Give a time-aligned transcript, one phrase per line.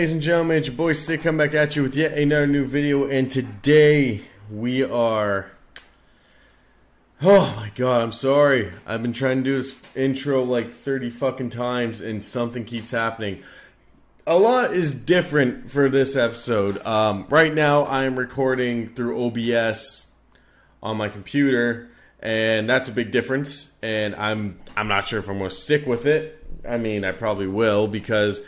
[0.00, 0.56] ladies and gentlemen?
[0.56, 4.22] It's your boy Stick come back at you with yet another new video, and today
[4.50, 5.50] we are.
[7.20, 8.72] Oh my god, I'm sorry.
[8.86, 13.42] I've been trying to do this intro like 30 fucking times, and something keeps happening.
[14.26, 16.82] A lot is different for this episode.
[16.86, 20.14] Um, right now, I am recording through OBS
[20.82, 21.90] on my computer,
[22.20, 23.76] and that's a big difference.
[23.82, 26.42] And I'm I'm not sure if I'm going to stick with it.
[26.66, 28.40] I mean, I probably will because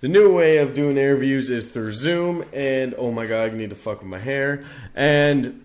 [0.00, 3.70] the new way of doing interviews is through Zoom, and oh my god, I need
[3.70, 4.64] to fuck with my hair.
[4.94, 5.64] And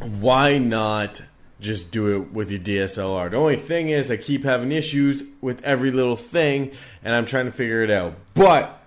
[0.00, 1.22] why not
[1.58, 3.30] just do it with your DSLR?
[3.30, 7.46] The only thing is, I keep having issues with every little thing, and I'm trying
[7.46, 8.14] to figure it out.
[8.34, 8.78] But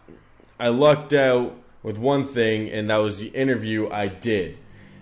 [0.59, 4.57] I lucked out with one thing, and that was the interview I did.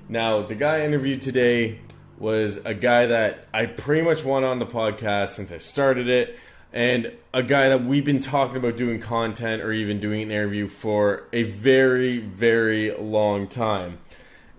[0.08, 1.80] Now, the guy I interviewed today
[2.18, 6.38] was a guy that I pretty much want on the podcast since I started it
[6.78, 10.68] and a guy that we've been talking about doing content or even doing an interview
[10.68, 13.98] for a very, very long time.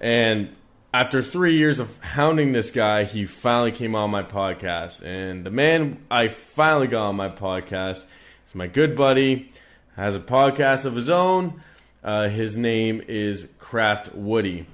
[0.00, 0.48] And
[0.92, 5.06] after three years of hounding this guy, he finally came on my podcast.
[5.06, 8.06] And the man I finally got on my podcast
[8.48, 9.52] is my good buddy,
[9.94, 11.62] has a podcast of his own.
[12.02, 14.66] Uh, his name is Craft Woody.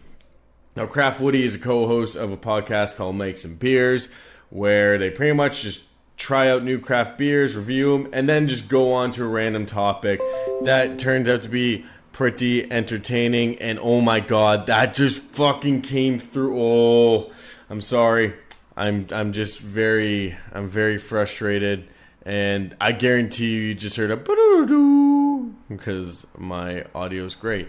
[0.76, 4.08] Now, Craft Woody is a co host of a podcast called Mikes and Beers,
[4.48, 5.82] where they pretty much just
[6.16, 9.66] try out new craft beers, review them, and then just go on to a random
[9.66, 10.20] topic
[10.62, 13.58] that turns out to be pretty entertaining.
[13.58, 16.60] And oh my god, that just fucking came through.
[16.60, 17.32] Oh,
[17.68, 18.34] I'm sorry.
[18.76, 21.88] I'm I'm just very I'm very frustrated,
[22.24, 24.16] and I guarantee you, you just heard a
[25.68, 27.68] because my audio is great.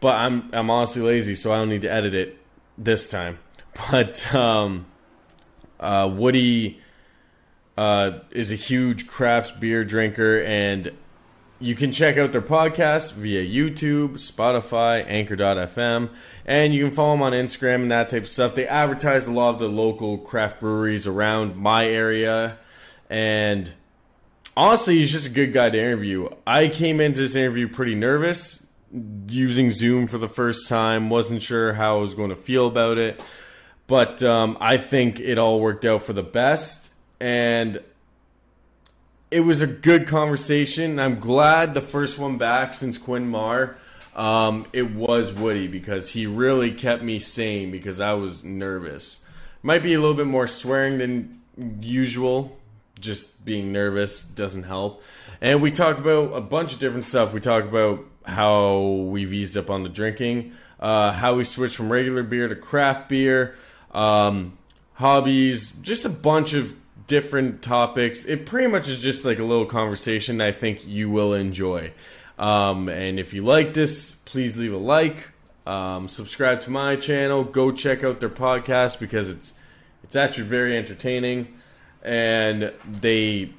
[0.00, 2.38] But I'm I'm honestly lazy, so I don't need to edit it
[2.78, 3.38] this time.
[3.90, 4.86] But um,
[5.78, 6.80] uh, Woody
[7.76, 10.92] uh, is a huge craft beer drinker, and
[11.58, 16.10] you can check out their podcast via YouTube, Spotify, Anchor.fm,
[16.44, 18.54] and you can follow them on Instagram and that type of stuff.
[18.54, 22.58] They advertise a lot of the local craft breweries around my area,
[23.10, 23.70] and
[24.56, 26.28] honestly, he's just a good guy to interview.
[26.46, 28.66] I came into this interview pretty nervous,
[29.28, 32.96] using Zoom for the first time, wasn't sure how I was going to feel about
[32.96, 33.22] it,
[33.86, 37.80] but um, I think it all worked out for the best and
[39.30, 40.98] it was a good conversation.
[40.98, 43.76] I'm glad the first one back since Quinn Marr.
[44.14, 49.26] Um, it was Woody because he really kept me sane because I was nervous.
[49.62, 51.42] Might be a little bit more swearing than
[51.80, 52.58] usual.
[52.98, 55.02] Just being nervous doesn't help.
[55.40, 57.34] And we talk about a bunch of different stuff.
[57.34, 61.92] We talk about how we've eased up on the drinking, uh, how we switched from
[61.92, 63.54] regular beer to craft beer,
[63.92, 64.56] um,
[64.94, 66.74] hobbies, just a bunch of
[67.06, 68.24] different topics.
[68.24, 71.92] It pretty much is just like a little conversation I think you will enjoy.
[72.38, 75.16] Um, and if you like this, please leave a like.
[75.66, 77.44] Um, subscribe to my channel.
[77.44, 79.54] Go check out their podcast because it's
[80.04, 81.54] it's actually very entertaining.
[82.02, 83.52] And they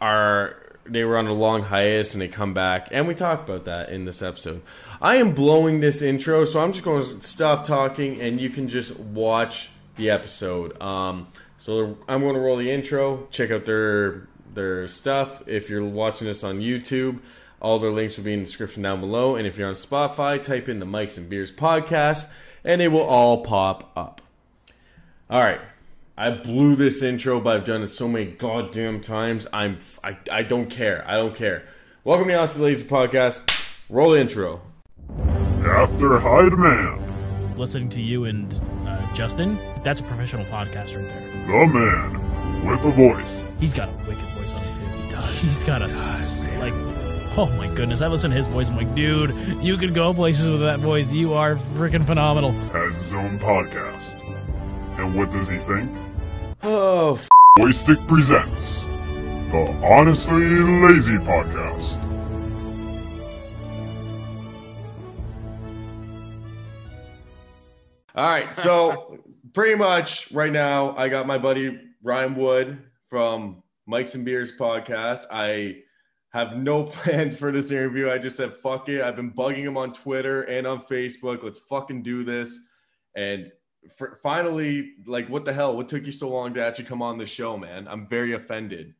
[0.00, 0.56] are
[0.86, 3.88] they were on a long hiatus and they come back and we talk about that
[3.88, 4.60] in this episode.
[5.00, 8.68] I am blowing this intro, so I'm just going to stop talking and you can
[8.68, 10.80] just watch the episode.
[10.82, 11.28] Um,
[11.64, 13.26] so I'm going to roll the intro.
[13.30, 15.42] Check out their their stuff.
[15.48, 17.20] If you're watching this on YouTube,
[17.58, 19.36] all their links will be in the description down below.
[19.36, 22.30] And if you're on Spotify, type in the Mikes and Beers podcast,
[22.64, 24.20] and it will all pop up.
[25.30, 25.62] All right.
[26.18, 29.46] I blew this intro, but I've done it so many goddamn times.
[29.50, 31.02] I'm I, I don't care.
[31.08, 31.64] I don't care.
[32.04, 33.40] Welcome to Honestly Lazy Podcast.
[33.88, 34.60] Roll the intro.
[35.64, 36.50] After high
[37.54, 37.58] demand.
[37.58, 38.52] Listening to you and
[38.86, 41.46] uh, Justin, that's a professional podcast right there.
[41.46, 43.48] The man with a voice.
[43.60, 45.02] He's got a wicked voice on him too.
[45.02, 45.32] He does.
[45.42, 46.74] He's got a does, like.
[47.36, 48.00] Oh my goodness!
[48.00, 48.68] I listen to his voice.
[48.68, 51.10] I'm like, dude, you could go places with that voice.
[51.10, 52.52] You are freaking phenomenal.
[52.70, 54.20] Has his own podcast.
[55.00, 55.90] And what does he think?
[56.62, 57.28] Oh, f-
[57.58, 58.82] Joystick presents
[59.50, 62.08] the Honestly Lazy Podcast.
[68.16, 69.18] All right, so
[69.54, 72.78] pretty much right now, I got my buddy Ryan Wood
[73.08, 75.24] from Mike's and Beers podcast.
[75.32, 75.78] I
[76.30, 78.08] have no plans for this interview.
[78.08, 79.02] I just said, fuck it.
[79.02, 81.42] I've been bugging him on Twitter and on Facebook.
[81.42, 82.56] Let's fucking do this.
[83.16, 83.50] And
[83.96, 85.76] for, finally, like, what the hell?
[85.76, 87.88] What took you so long to actually come on the show, man?
[87.88, 88.94] I'm very offended.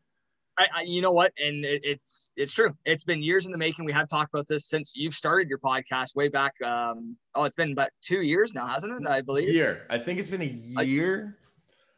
[0.56, 2.74] I, I, you know what, and it, it's it's true.
[2.84, 3.84] It's been years in the making.
[3.84, 6.54] We have talked about this since you've started your podcast way back.
[6.62, 9.08] Um, oh, it's been about two years now, hasn't it?
[9.08, 9.48] I believe.
[9.52, 9.86] Year.
[9.90, 10.42] I think it's been
[10.78, 11.36] a year.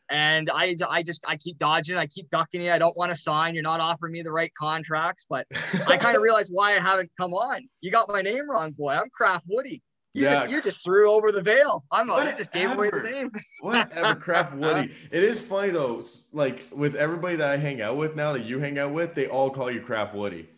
[0.09, 1.97] And I, I just, I keep dodging.
[1.97, 2.71] I keep ducking you.
[2.71, 3.55] I don't want to sign.
[3.55, 5.27] You're not offering me the right contracts.
[5.29, 5.47] But
[5.89, 7.69] I kind of realized why I haven't come on.
[7.81, 8.93] You got my name wrong, boy.
[8.93, 9.83] I'm Craft Woody.
[10.17, 10.41] You, Yeah.
[10.43, 11.85] just, you just threw over the veil.
[11.93, 12.09] I'm.
[12.09, 13.31] You just gave away the name.
[13.61, 14.93] Whatever, Craft Woody.
[15.11, 16.03] It is funny though.
[16.33, 19.27] Like with everybody that I hang out with now, that you hang out with, they
[19.27, 20.49] all call you Craft Woody.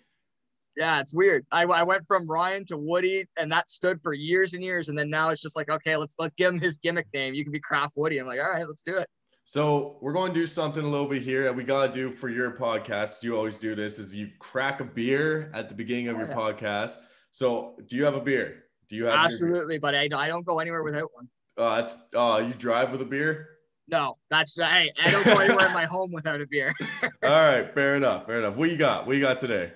[0.76, 1.44] Yeah, it's weird.
[1.50, 4.88] I, I went from Ryan to Woody, and that stood for years and years.
[4.90, 7.34] And then now it's just like, okay, let's let's give him his gimmick name.
[7.34, 8.19] You can be Craft Woody.
[8.19, 9.08] I'm like, all right, let's do it.
[9.44, 12.28] So we're going to do something a little bit here that we gotta do for
[12.28, 13.25] your podcast.
[13.25, 16.28] You always do this: is you crack a beer at the beginning of Oh, your
[16.28, 16.96] podcast.
[17.32, 18.64] So do you have a beer?
[18.88, 21.29] Do you have Absolutely, but I, I don't go anywhere without one.
[21.56, 23.50] Oh, that's oh, you drive with a beer.
[23.88, 26.73] No, that's hey, I don't go anywhere in my home without a beer.
[27.02, 28.56] All right, fair enough, fair enough.
[28.56, 29.06] What you got?
[29.06, 29.73] What you got today?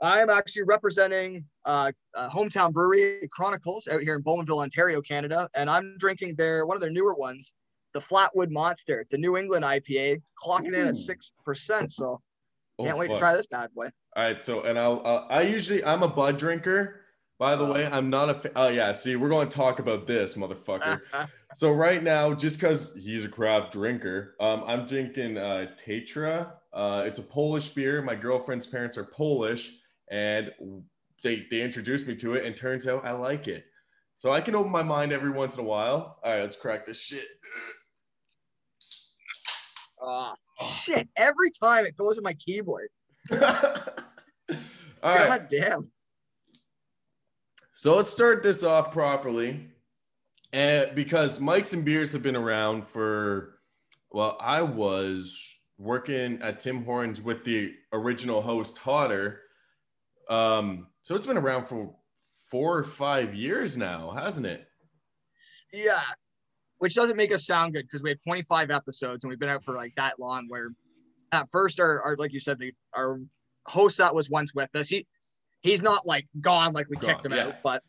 [0.00, 5.70] I'm actually representing uh, uh, hometown brewery Chronicles out here in Bowmanville, Ontario, Canada, and
[5.70, 7.52] I'm drinking their one of their newer ones,
[7.94, 9.00] the Flatwood Monster.
[9.00, 11.92] It's a New England IPA, clocking in at six percent.
[11.92, 12.20] So
[12.78, 13.88] Oh, can't wait to try this bad boy.
[14.16, 17.01] All right, so and I'll uh, I usually I'm a bud drinker.
[17.42, 17.72] By the Oh.
[17.72, 18.52] way, I'm not a.
[18.54, 21.00] Oh yeah, see, we're going to talk about this, motherfucker.
[21.56, 26.52] so right now, just because he's a craft drinker, um, I'm drinking uh, Tatra.
[26.72, 28.00] Uh, it's a Polish beer.
[28.00, 29.72] My girlfriend's parents are Polish,
[30.08, 30.52] and
[31.24, 33.64] they they introduced me to it, and turns out I like it.
[34.14, 36.20] So I can open my mind every once in a while.
[36.22, 37.26] All right, let's crack this shit.
[40.00, 41.08] Ah, shit!
[41.16, 42.90] Every time it goes in my keyboard.
[43.32, 43.40] All
[45.02, 45.26] right.
[45.26, 45.90] God damn.
[47.82, 49.66] So let's start this off properly.
[50.52, 53.58] And because Mike's and Beers have been around for,
[54.12, 59.40] well, I was working at Tim Hortons with the original host, Hodder.
[60.30, 61.92] Um, so it's been around for
[62.52, 64.64] four or five years now, hasn't it?
[65.72, 66.02] Yeah.
[66.78, 69.64] Which doesn't make us sound good because we have 25 episodes and we've been out
[69.64, 70.46] for like that long.
[70.46, 70.68] Where
[71.32, 73.18] at first, our, our like you said, the, our
[73.66, 75.04] host that was once with us, he
[75.62, 77.46] he's not like gone like we Gone, kicked him yeah.
[77.46, 77.82] out, but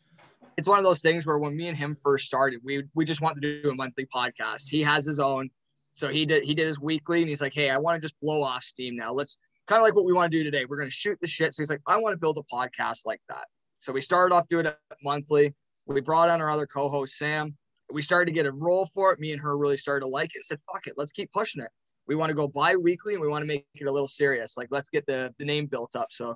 [0.56, 3.20] it's one of those things where when me and him first started, we we just
[3.20, 4.68] wanted to do a monthly podcast.
[4.68, 5.50] He has his own,
[5.92, 8.18] so he did he did his weekly, and he's like, hey, I want to just
[8.20, 9.12] blow off steam now.
[9.12, 10.64] Let's kind of like what we want to do today.
[10.64, 11.54] We're gonna shoot the shit.
[11.54, 13.46] So he's like, I want to build a podcast like that.
[13.78, 15.54] So we started off doing it monthly.
[15.86, 17.56] We brought on our other co-host Sam.
[17.92, 19.20] We started to get a roll for it.
[19.20, 20.44] Me and her really started to like it.
[20.44, 21.68] Said, fuck it, let's keep pushing it.
[22.06, 24.56] We want to go bi-weekly and we want to make it a little serious.
[24.56, 26.08] Like let's get the, the name built up.
[26.10, 26.34] So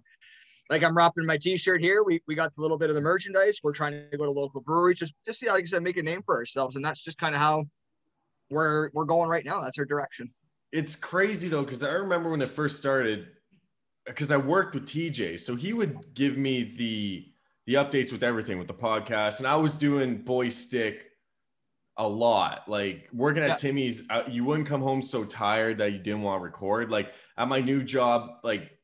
[0.71, 2.03] like I'm wrapping my t-shirt here.
[2.05, 3.59] We we got a little bit of the merchandise.
[3.63, 6.03] We're trying to go to local breweries, just just yeah, like I said, make a
[6.03, 6.77] name for ourselves.
[6.77, 7.65] And that's just kind of how
[8.51, 9.61] we're we're going right now.
[9.61, 10.33] That's our direction.
[10.73, 13.29] It's crazy though, because I remember when it first started,
[14.07, 17.27] because I worked with TJ, so he would give me the
[17.67, 21.07] the updates with everything with the podcast, and I was doing boy stick
[21.99, 22.69] a lot.
[22.69, 23.55] Like working at Yeah.
[23.57, 26.91] Timmy's, uh, you wouldn't come home so tired that you didn't want to record.
[26.91, 28.78] Like at my new job, like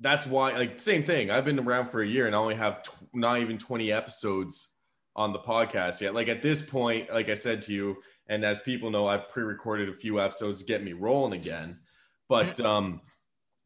[0.00, 0.52] that's why.
[0.52, 1.30] Like same thing.
[1.30, 4.72] I've been around for a year and I only have tw- not even twenty episodes
[5.16, 6.14] on the podcast yet.
[6.14, 7.96] Like at this point, like I said to you,
[8.28, 11.78] and as people know, I've pre-recorded a few episodes to get me rolling again.
[12.28, 13.00] But um,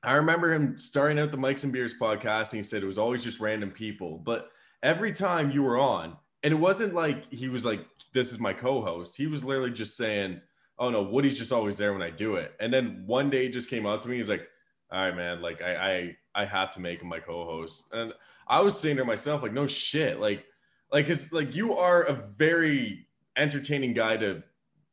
[0.03, 2.99] I remember him starting out the Mikes and Beers podcast, and he said it was
[2.99, 4.19] always just random people.
[4.19, 4.51] But
[4.83, 8.53] every time you were on, and it wasn't like he was like, "This is my
[8.53, 10.41] co-host." He was literally just saying,
[10.79, 13.49] "Oh no, Woody's just always there when I do it." And then one day, he
[13.51, 14.17] just came out to me.
[14.17, 14.47] He's like,
[14.91, 18.13] "All right, man, like I I I have to make him my co-host." And
[18.49, 20.45] I was saying to myself, like, "No shit, like."
[20.93, 24.45] Like, cause like you are a very entertaining guy to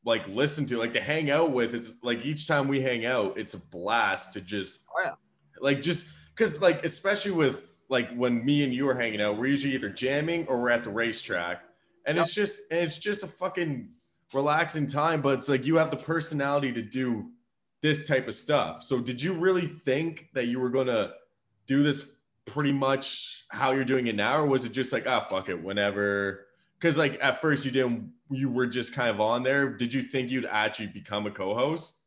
[0.03, 1.75] like listen to, like to hang out with.
[1.75, 5.11] It's like each time we hang out, it's a blast to just Oh, yeah.
[5.59, 9.47] like just because like especially with like when me and you are hanging out, we're
[9.47, 11.61] usually either jamming or we're at the racetrack,
[12.07, 13.89] and it's just and it's just a fucking
[14.33, 15.21] relaxing time.
[15.21, 17.29] But it's like you have the personality to do
[17.81, 18.81] this type of stuff.
[18.81, 21.11] So did you really think that you were gonna
[21.67, 25.25] do this pretty much how you're doing it now, or was it just like ah
[25.29, 26.47] fuck it whenever?
[26.79, 29.69] Because like at first you didn't, you were just kind of on there.
[29.69, 32.05] Did you think you'd actually become a co-host?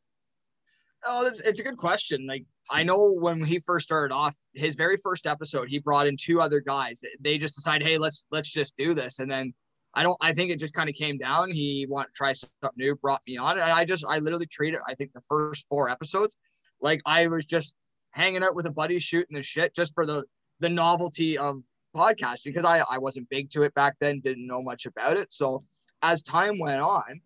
[1.06, 2.26] Oh, it's, it's a good question.
[2.26, 6.16] Like I know when he first started off, his very first episode, he brought in
[6.16, 7.02] two other guys.
[7.20, 9.18] They just decided, hey, let's let's just do this.
[9.18, 9.52] And then
[9.94, 10.16] I don't.
[10.20, 11.50] I think it just kind of came down.
[11.50, 14.80] He wanted to try something new, brought me on, and I just I literally treated.
[14.88, 16.37] I think the first four episodes,
[16.80, 17.76] like I was just
[18.14, 20.25] hanging out with a buddy, shooting the shit, just for the
[20.61, 21.62] the novelty of
[21.94, 25.33] podcasting because I I wasn't big to it back then, didn't know much about it.
[25.33, 25.64] So
[26.02, 27.21] as time went on,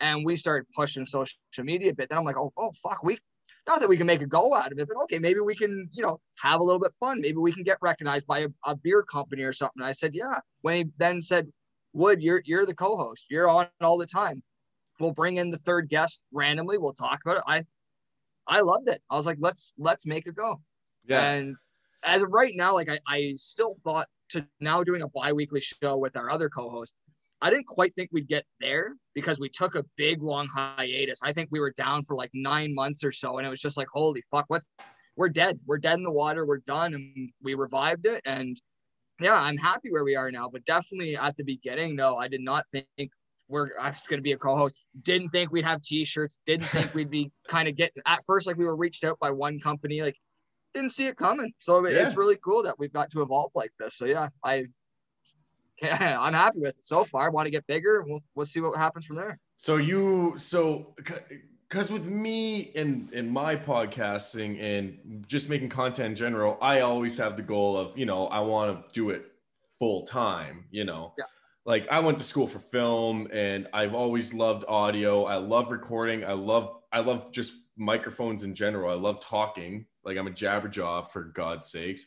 [0.00, 3.18] and we started pushing social media a bit, then I'm like, oh oh fuck, we
[3.66, 5.88] not that we can make a go out of it, but okay, maybe we can,
[5.92, 7.20] you know, have a little bit fun.
[7.20, 9.82] Maybe we can get recognized by a, a beer company or something.
[9.82, 10.40] I said, yeah.
[10.60, 11.48] When he then said,
[11.94, 13.24] Wood, you're you're the co-host.
[13.30, 14.42] You're on all the time.
[15.00, 16.78] we'll bring in the third guest randomly.
[16.78, 17.44] We'll talk about it.
[17.46, 17.62] I
[18.46, 19.02] I loved it.
[19.10, 20.60] I was like, let's let's make it go.
[21.06, 21.30] Yeah.
[21.30, 21.56] And
[22.02, 25.98] as of right now, like I, I still thought to now doing a bi-weekly show
[25.98, 26.94] with our other co-host,
[27.40, 31.20] I didn't quite think we'd get there because we took a big long hiatus.
[31.22, 33.76] I think we were down for like nine months or so, and it was just
[33.76, 34.66] like, holy fuck, what's
[35.16, 35.60] we're dead.
[35.66, 36.44] We're dead in the water.
[36.44, 38.20] We're done, and we revived it.
[38.24, 38.60] And
[39.20, 40.48] yeah, I'm happy where we are now.
[40.48, 43.10] But definitely at the beginning, no, I did not think
[43.48, 44.74] we're I was going to be a co-host.
[45.02, 46.38] Didn't think we'd have T-shirts.
[46.46, 49.30] Didn't think we'd be kind of getting at first like we were reached out by
[49.30, 50.02] one company.
[50.02, 50.16] Like
[50.72, 51.52] didn't see it coming.
[51.58, 52.06] So Yeah.
[52.06, 53.96] it's really cool that we've got to evolve like this.
[53.96, 54.64] So yeah, I
[55.82, 57.26] I'm happy with it so far.
[57.26, 58.04] I want to get bigger.
[58.06, 59.38] We'll we'll see what happens from there.
[59.56, 60.94] So you so
[61.68, 67.16] because with me and in my podcasting and just making content in general, I always
[67.18, 69.26] have the goal of you know I want to do it
[69.78, 70.64] full time.
[70.70, 71.24] You know, Yeah.
[71.66, 75.24] Like I went to school for film and I've always loved audio.
[75.24, 76.24] I love recording.
[76.24, 78.90] I love I love just microphones in general.
[78.90, 79.86] I love talking.
[80.04, 82.04] Like I'm a jabberjaw for God's sakes.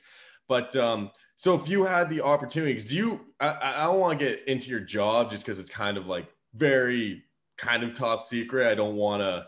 [0.47, 3.19] But um, so if you had the opportunity, 'cause do you?
[3.39, 6.27] I, I don't want to get into your job just because it's kind of like
[6.53, 7.23] very
[7.57, 8.67] kind of top secret.
[8.67, 9.45] I don't want to.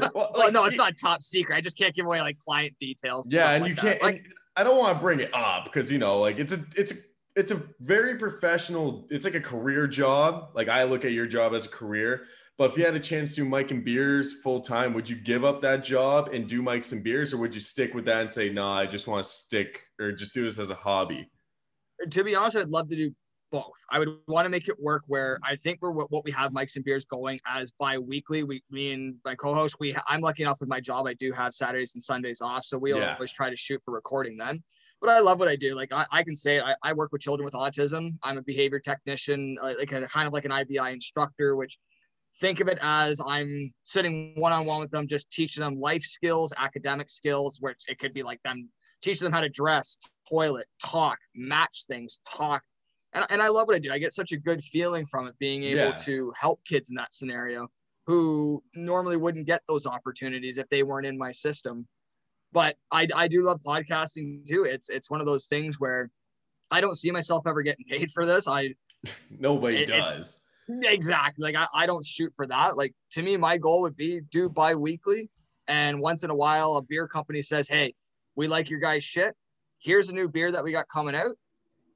[0.14, 1.56] Well, Oh no, it's not top secret.
[1.56, 3.28] I just can't give away like client details.
[3.30, 4.02] Yeah, and like you can't.
[4.02, 4.24] Like,
[4.56, 6.94] I don't want to bring it up because you know, like it's a, it's a,
[7.36, 9.06] it's a very professional.
[9.10, 10.50] It's like a career job.
[10.54, 12.26] Like I look at your job as a career.
[12.58, 15.16] But if you had a chance to do Mike and Beers full time, would you
[15.16, 18.20] give up that job and do Mike's and Beers, or would you stick with that
[18.20, 21.30] and say, "No, I just want to stick or just do this as a hobby"?
[22.10, 23.14] to be honest, I'd love to do
[23.52, 23.72] both.
[23.90, 26.52] I would want to make it work where I think we're what, what we have
[26.52, 28.42] Mike's and Beers going as bi-weekly.
[28.42, 31.06] We, me and my co-host, we I'm lucky enough with my job.
[31.06, 33.14] I do have Saturdays and Sundays off, so we Yeah.
[33.14, 34.62] always try to shoot for recording then.
[35.02, 35.74] But I love what I do.
[35.74, 38.12] Like I, I can say I, I work with children with autism.
[38.22, 41.76] I'm a behavior technician, uh, like a kind of like an IBI instructor, which
[42.40, 47.10] think of it as I'm sitting one-on-one with them, just teaching them life skills, academic
[47.10, 48.70] skills, which it could be like them
[49.02, 49.98] teaching them how to dress,
[50.30, 52.62] toilet, talk, match things, talk.
[53.12, 53.90] And, and I love what I do.
[53.92, 55.96] I get such a good feeling from it being able Yeah.
[56.04, 57.66] to help kids in that scenario
[58.06, 61.86] who normally wouldn't get those opportunities if they weren't in my system.
[62.52, 64.64] But I, I do love podcasting too.
[64.64, 66.10] It's it's one of those things where
[66.70, 68.46] I don't see myself ever getting paid for this.
[68.48, 68.74] I
[69.30, 70.42] Nobody It- does.
[70.68, 72.76] exactly like I, I don't shoot for that.
[72.76, 75.30] Like to me, my goal would be do bi-weekly.
[75.68, 77.94] And once in a while, a beer company says, Hey,
[78.36, 79.34] we like your guys' shit.
[79.78, 81.36] Here's a new beer that we got coming out.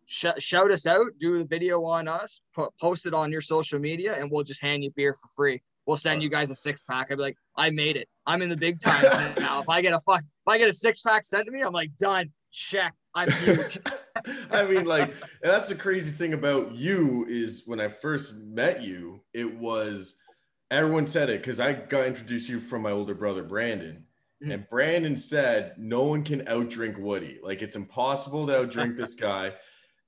[0.06, 3.78] Sh- shout us out, do the video on us, po- post it on your social
[3.80, 5.60] media, and we'll just hand you beer for free.
[5.86, 7.08] We'll send you guys a six pack.
[7.10, 8.08] I'd be like, I made it.
[8.26, 9.02] I'm in the big time
[9.38, 9.60] now.
[9.60, 11.72] If I get a fuck, if I get a six pack sent to me, I'm
[11.72, 12.30] like, done.
[12.52, 12.94] Check.
[13.14, 13.78] I'm huge.
[14.50, 18.82] I mean, like, and that's the crazy thing about you is when I first met
[18.82, 20.18] you, it was
[20.70, 24.04] everyone said it because I got introduced to you from my older brother Brandon.
[24.42, 24.52] Mhm.
[24.54, 27.38] And Brandon said, No one can outdrink Woody.
[27.42, 29.52] Like, it's impossible to outdrink this guy.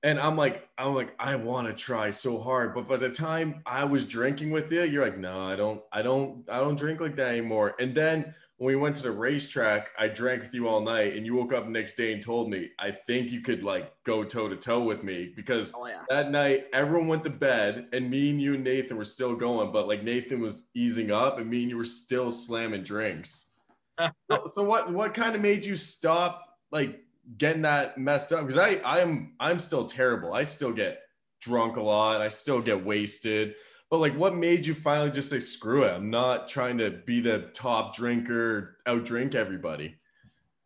[0.01, 2.73] And I'm like, I'm like, I want to try so hard.
[2.73, 6.01] But by the time I was drinking with you, you're like, no, I don't, I
[6.01, 7.75] don't, I don't drink like that anymore.
[7.79, 11.25] And then when we went to the racetrack, I drank with you all night, and
[11.25, 14.25] you woke up the next day and told me, I think you could like go
[14.25, 16.01] toe to toe with me because oh yeah.
[16.09, 19.71] that night everyone went to bed and me and you and Nathan were still going,
[19.71, 23.51] but like Nathan was easing up and me and you were still slamming drinks.
[23.99, 27.01] so, so what what kind of made you stop like
[27.37, 28.41] getting that messed up?
[28.45, 30.33] Because I I'm I'm still terrible.
[30.33, 30.99] I still get
[31.41, 32.21] drunk a lot.
[32.21, 33.55] I still get wasted.
[33.89, 35.91] But like what made you finally just say screw it?
[35.91, 39.95] I'm not trying to be the top drinker, outdrink everybody.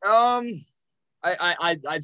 [0.05, 0.65] Um,
[1.24, 2.01] I, I, I, I'd,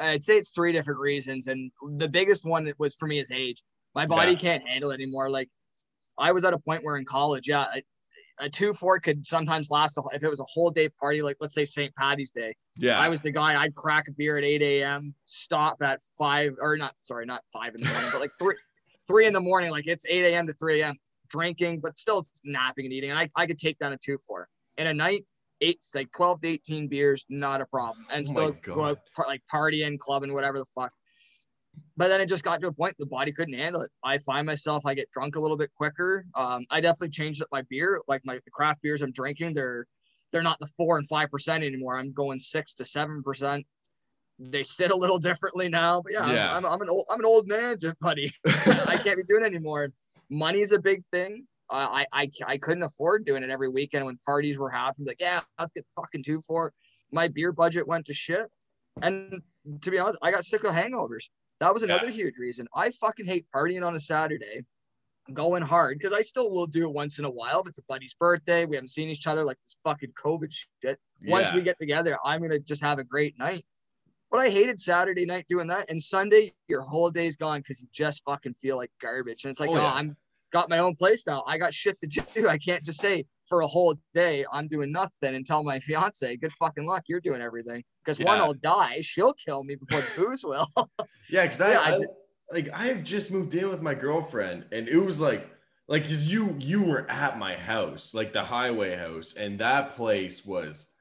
[0.00, 3.30] I'd say it's three different reasons, and the biggest one that was for me is
[3.32, 3.64] age.
[3.96, 4.38] My body Yeah.
[4.38, 5.28] can't handle it anymore.
[5.30, 5.48] Like,
[6.16, 7.66] I was at a point where in college, yeah,
[8.40, 9.96] a two four could sometimes last.
[9.96, 11.94] A, if it was a whole day party, like let's say St.
[11.94, 12.98] Patty's Day, Yeah.
[12.98, 13.60] I was the guy.
[13.60, 16.94] I'd crack a beer at eight a.m., stop at five or not.
[17.00, 18.56] Sorry, not five in the morning, but like three,
[19.06, 19.70] three in the morning.
[19.70, 20.46] Like it's eight a.m.
[20.46, 20.96] to three a.m.
[21.28, 23.10] drinking, but still napping and eating.
[23.10, 24.48] And I, I could take down a two four
[24.78, 25.24] in a night
[25.60, 29.26] eight like 12 to 18 beers not a problem and Oh still go out, par-
[29.28, 30.92] like partying clubbing whatever the fuck
[31.96, 33.90] but then it just got to a point the body couldn't handle it.
[34.02, 36.24] I find myself i get drunk a little bit quicker.
[36.34, 39.86] Um, i definitely changed up my beer like my the craft beers i'm drinking they're
[40.32, 41.96] they're not the four and five percent anymore.
[41.98, 43.64] I'm going six to seven percent.
[44.40, 47.26] They sit a little differently now but yeah, I'm- I'm, I'm an old i'm an
[47.26, 48.32] old man buddy.
[48.46, 49.88] I can't be doing it anymore.
[50.30, 51.46] Money's a big thing.
[51.70, 55.06] Uh, I, I I couldn't afford doing it every weekend when parties were happening.
[55.08, 56.72] Like, yeah, let's get fucking two for.
[57.10, 58.46] My beer budget went to shit,
[59.00, 59.40] and
[59.80, 61.28] to be honest, I got sick of hangovers.
[61.60, 62.66] That was another huge reason.
[62.74, 64.62] I fucking hate partying on a Saturday,
[65.32, 67.60] going hard because I still will do it once in a while.
[67.62, 70.98] If it's a buddy's birthday, we haven't seen each other like this fucking COVID shit.
[71.26, 71.54] Once Yeah.
[71.56, 73.64] we get together, I'm gonna just have a great night.
[74.30, 77.88] But I hated Saturday night doing that, and Sunday your whole day's gone because you
[77.92, 79.44] just fucking feel like garbage.
[79.44, 79.92] And it's like, Oh, oh, yeah.
[79.92, 80.16] I'm
[80.52, 81.42] got my own place now.
[81.46, 82.22] I got shit to do.
[82.48, 86.36] I can't just say for a whole day I'm doing nothing and tell my fiance,
[86.38, 87.84] good fucking luck, you're doing everything.
[88.04, 88.98] Because one, I'll die.
[89.00, 90.68] She'll kill me before the booze will.
[91.30, 92.00] Yeah, because I, Yeah, I I,
[92.52, 95.48] like I have just moved in with my girlfriend, and it was like
[95.88, 100.44] like because you you were at my house, like the highway house, and that place
[100.44, 100.92] was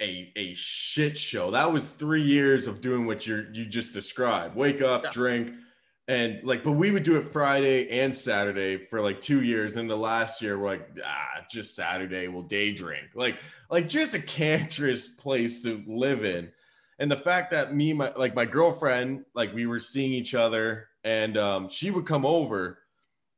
[0.00, 1.50] a a shit show.
[1.50, 4.54] That was three years of doing what you you just described.
[4.54, 5.10] Wake up, Yeah.
[5.10, 5.52] drink,
[6.12, 9.76] and like, but we would do it Friday and Saturday for like two years.
[9.76, 13.06] And the last year, we're like, ah, just Saturday, we'll day drink.
[13.14, 13.38] Like,
[13.70, 16.50] like just a cancerous place to live in
[16.98, 20.88] and the fact that me my like my girlfriend like we were seeing each other
[21.04, 22.78] and um she would come over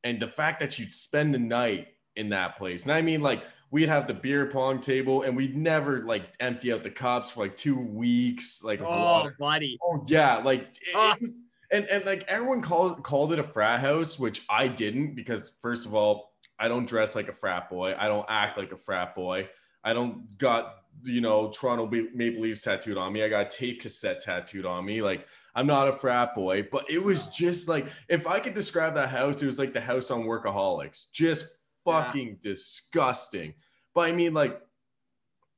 [0.03, 3.45] and the fact that you'd spend the night in that place and i mean like
[3.71, 7.45] we'd have the beer pong table and we'd never like empty out the cups for
[7.45, 9.37] like two weeks like oh, water.
[9.39, 9.79] buddy.
[9.83, 11.17] oh yeah like it- it Ah.
[11.21, 11.37] was-
[11.73, 15.87] and and like everyone called called it a frat house which i didn't because first
[15.87, 19.15] of all i don't dress like a frat boy i don't act like a frat
[19.15, 19.49] boy
[19.87, 23.23] I don't got you know Toronto Maple Leafs tattooed on me.
[23.23, 25.03] I got tape cassette tattooed on me.
[25.03, 28.95] Like I'm not a frat boy, but it was just like if I could describe
[28.95, 31.49] that house, it was like the house on Workaholics, just
[31.87, 32.05] Yeah.
[32.05, 33.53] fucking disgusting.
[33.95, 34.59] But I mean, like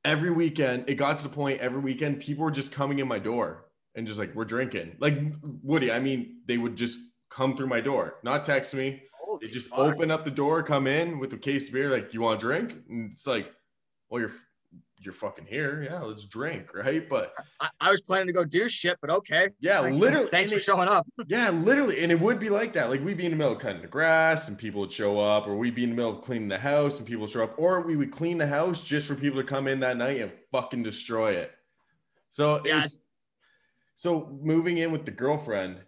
[0.03, 3.19] every weekend, it got to the point every weekend people were just coming in my
[3.19, 3.66] door
[3.97, 4.95] and just like we're drinking.
[4.99, 5.19] Like
[5.63, 6.97] Woody, I mean, they would just
[7.29, 9.03] come through my door, not text me.
[9.19, 12.13] Holy They just open up the door, come in with a case of beer, like,
[12.13, 12.75] you want a drink?
[12.89, 13.51] And it's like,
[14.09, 14.31] well, you're
[14.99, 15.83] you're fucking here.
[15.87, 17.07] Yeah, let's drink, right?
[17.07, 19.49] But I, I was planning to go do shit, but okay.
[19.59, 21.05] yeah, Thanks, literally Thanks for it- showing up.
[21.27, 22.01] yeah, literally.
[22.03, 22.89] And it would be like that.
[22.89, 25.47] Like we'd be in the middle of cutting the grass and people would show up,
[25.47, 27.53] or we'd be in the middle of cleaning the house and people would show up,
[27.57, 30.31] or we would clean the house just for people to come in that night and
[30.51, 31.51] fucking destroy it.
[32.29, 32.99] So Yeah, it's
[33.97, 35.81] so moving in with the girlfriend,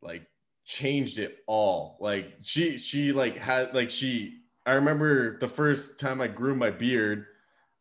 [0.00, 0.22] like
[0.64, 1.98] changed it all.
[2.00, 6.70] Like she she like had like she I remember the first time I grew my
[6.70, 7.26] beard,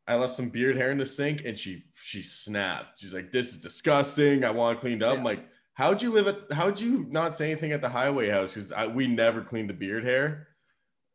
[0.06, 3.00] I left some beard hair in the sink and she she snapped.
[3.00, 4.44] She's like, This is disgusting.
[4.44, 5.18] I want it cleaned up.
[5.18, 8.54] I'm like, how'd you live at how'd you not say anything at the highway house?
[8.54, 10.50] Because we never cleaned the beard hair.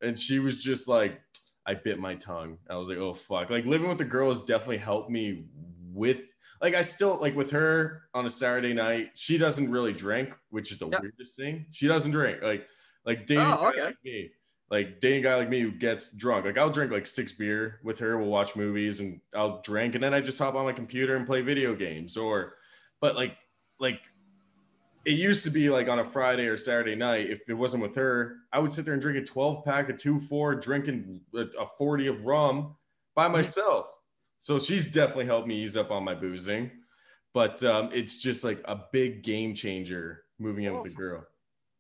[0.01, 1.21] And she was just like,
[1.67, 2.57] I bit my tongue.
[2.71, 3.51] I was like, oh fuck.
[3.51, 5.49] Like living with the girl has definitely helped me
[5.93, 9.11] with like I still like with her on a Saturday night.
[9.15, 11.01] She doesn't really drink, which is the Yeah.
[11.01, 11.67] weirdest thing.
[11.71, 12.43] She doesn't drink.
[12.43, 12.67] Like
[13.05, 13.85] like dating Oh, okay.
[13.85, 14.31] like me.
[14.71, 16.47] Like dating guy like me who gets drunk.
[16.47, 18.19] Like I'll drink like six beer with her.
[18.19, 21.27] We'll watch movies and I'll drink and then I just hop on my computer and
[21.27, 22.17] play video games.
[22.17, 22.55] Or
[23.01, 23.37] but like
[23.79, 24.01] like
[25.05, 27.95] it used to be like on a Friday or Saturday night, if it wasn't with
[27.95, 31.41] her, I would sit there and drink a 12 pack of 2 4, drinking a
[31.61, 32.75] a 40 of rum
[33.15, 33.35] by mm-hmm.
[33.35, 33.87] myself.
[34.39, 36.71] So she's definitely helped me ease up on my boozing.
[37.33, 41.27] But um, it's just like a big game changer moving in with a girl.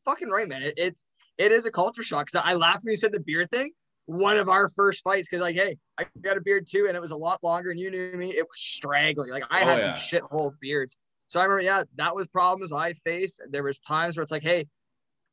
[0.05, 0.63] Fucking right, man.
[0.63, 1.05] It, it's
[1.39, 2.31] it is a culture shock.
[2.31, 3.73] Cause I laughed when you said the beer thing.
[4.07, 7.01] One of our first fights, because like, hey, I got a beard too, and it
[7.01, 8.31] was a lot longer, and you knew me.
[8.31, 9.31] It was straggly.
[9.31, 9.93] Like I Oh, had yeah.
[9.93, 10.99] some shithole beards.
[11.27, 13.41] So I remember, yeah, that was problems I faced.
[13.49, 14.67] There was times where it's like, hey,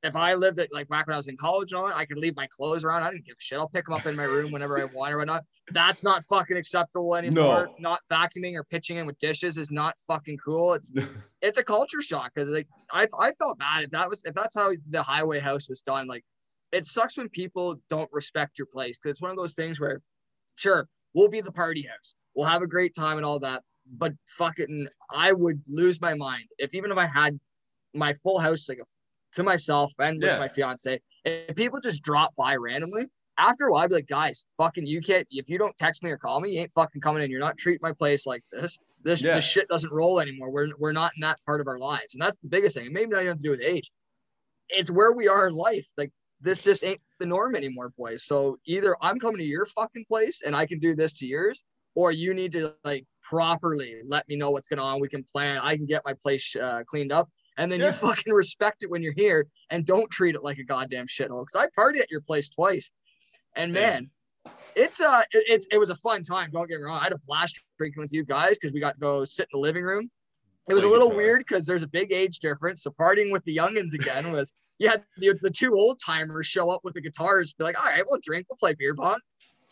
[0.04, 2.06] if I lived at like back when I was in college and all that, I
[2.06, 3.04] could leave my clothes around.
[3.04, 3.60] I didn't give a shit.
[3.60, 5.44] I'll pick them up in my room whenever I want or whatnot.
[5.72, 7.68] That's not fucking acceptable anymore.
[7.68, 7.76] No.
[7.78, 10.74] Not vacuuming or pitching in with dishes is not fucking cool.
[10.74, 10.92] It's
[11.42, 14.56] it's a culture shock because like I I felt bad if that was if that's
[14.56, 16.08] how the highway house was done.
[16.08, 16.24] Like
[16.72, 20.02] it sucks when people don't respect your place because it's one of those things where
[20.56, 23.62] sure we'll be the party house, we'll have a great time and all that,
[23.98, 27.40] but fuck fucking I would lose my mind if even if I had
[27.94, 28.80] my full house like
[29.34, 30.39] to myself and with Yeah.
[30.39, 33.06] my fiance, if people just drop by randomly.
[33.38, 35.26] After a while, I'd be like, guys, fucking, you can't.
[35.32, 37.32] If you don't text me or call me, you ain't fucking coming in.
[37.32, 38.78] You're not treating my place like this.
[39.04, 39.36] This, Yeah.
[39.36, 40.52] this shit doesn't roll anymore.
[40.52, 42.86] We're we're not in that part of our lives, and that's the biggest thing.
[42.88, 43.89] And maybe not even to do with age.
[44.70, 45.88] It's where we are in life.
[45.98, 48.24] Like this just ain't the norm anymore, boys.
[48.26, 51.63] So either I'm coming to your fucking place and I can do this to yours,
[51.96, 55.00] or you need to like properly let me know what's going on.
[55.00, 55.58] We can plan.
[55.60, 57.88] I can get my place uh, cleaned up, and then Yeah.
[57.88, 61.46] you fucking respect it when you're here and don't treat it like a goddamn shithole.
[61.46, 62.92] Because I party at your place twice,
[63.56, 63.82] and Yeah.
[63.82, 64.12] man,
[64.76, 66.50] it's uh, it, it's it was a fun time.
[66.52, 67.00] Don't get me wrong.
[67.00, 69.60] I had a blast drinking with you guys because we got to go sit in
[69.60, 70.10] the living room.
[70.70, 71.18] It was a little guitar.
[71.18, 72.84] weird because there's a big age difference.
[72.84, 76.70] So partying with the youngins again was you had the, the two old timers show
[76.70, 79.20] up with the guitars, be like, all right, we'll drink, we'll play beer pong.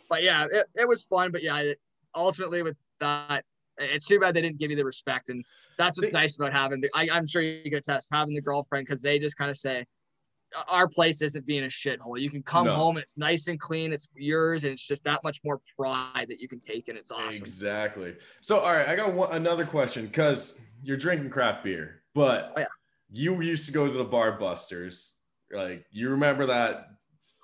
[0.10, 1.32] But yeah, it, it was fun.
[1.32, 1.80] But yeah, it,
[2.14, 3.46] ultimately with that,
[3.80, 5.30] it's too bad they didn't give you the respect.
[5.30, 5.44] And
[5.78, 8.86] that's what's nice about having the, I, I'm sure you can attest having the girlfriend
[8.86, 9.86] because they just kind of say,
[10.68, 12.20] our place isn't being a shithole.
[12.20, 12.74] You can come No.
[12.74, 13.94] home and it's nice and clean.
[13.94, 17.12] It's yours, and it's just that much more pride that you can take, and it's
[17.12, 17.44] awesome.
[17.44, 18.16] Exactly.
[18.42, 22.62] So, all right, I got one, another question because you're drinking craft beer, but Oh,
[22.62, 22.66] yeah.
[23.12, 25.14] you used to go to the Bar Busters.
[25.52, 26.88] Like, you remember that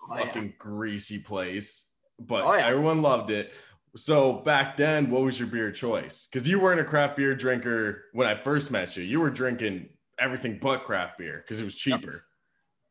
[0.09, 0.25] Oh, yeah.
[0.25, 2.67] fucking greasy place, but Oh, yeah.
[2.67, 3.53] everyone loved it.
[3.97, 6.27] So, back then, what was your beer choice?
[6.31, 9.03] Because you weren't a craft beer drinker when I first met you.
[9.03, 12.25] You were drinking everything but craft beer because it was cheaper.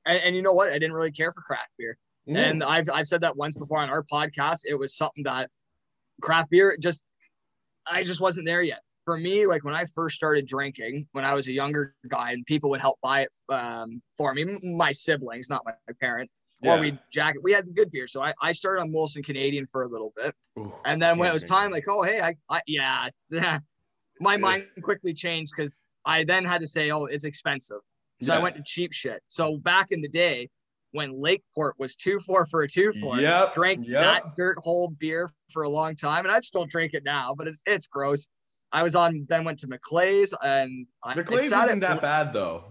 [0.07, 0.71] And, and you know what?
[0.71, 1.99] I didn't really care for craft beer.
[2.29, 2.37] Mm.
[2.37, 4.61] And I've I've said that once before on our podcast.
[4.65, 5.51] It was something that
[6.23, 7.07] craft beer just
[7.87, 8.81] I just wasn't there yet.
[9.05, 12.47] For me, like when I first started drinking, when I was a younger guy, and
[12.47, 16.33] people would help buy it um, for me, my siblings, not my, my parents,
[16.65, 16.77] Yeah.
[16.77, 17.43] or we jacket.
[17.43, 20.35] We had good beer, so I, I started on Molson Canadian for a little bit,
[20.59, 23.09] Ooh, and then when it was time, like, oh hey, I, I yeah,
[24.21, 27.81] my mind quickly changed because I then had to say, oh, it's expensive,
[28.23, 29.23] so I went to cheap shit.
[29.29, 30.49] So back in the day,
[30.93, 34.01] when Lakeport was two four for a two four, Yep, drank yep.
[34.01, 37.47] that dirt hole beer for a long time, and I'd still drink it now, but
[37.47, 38.27] it's it's gross.
[38.73, 42.65] I was on then went to McClay's and I, I isn't at- that bad though.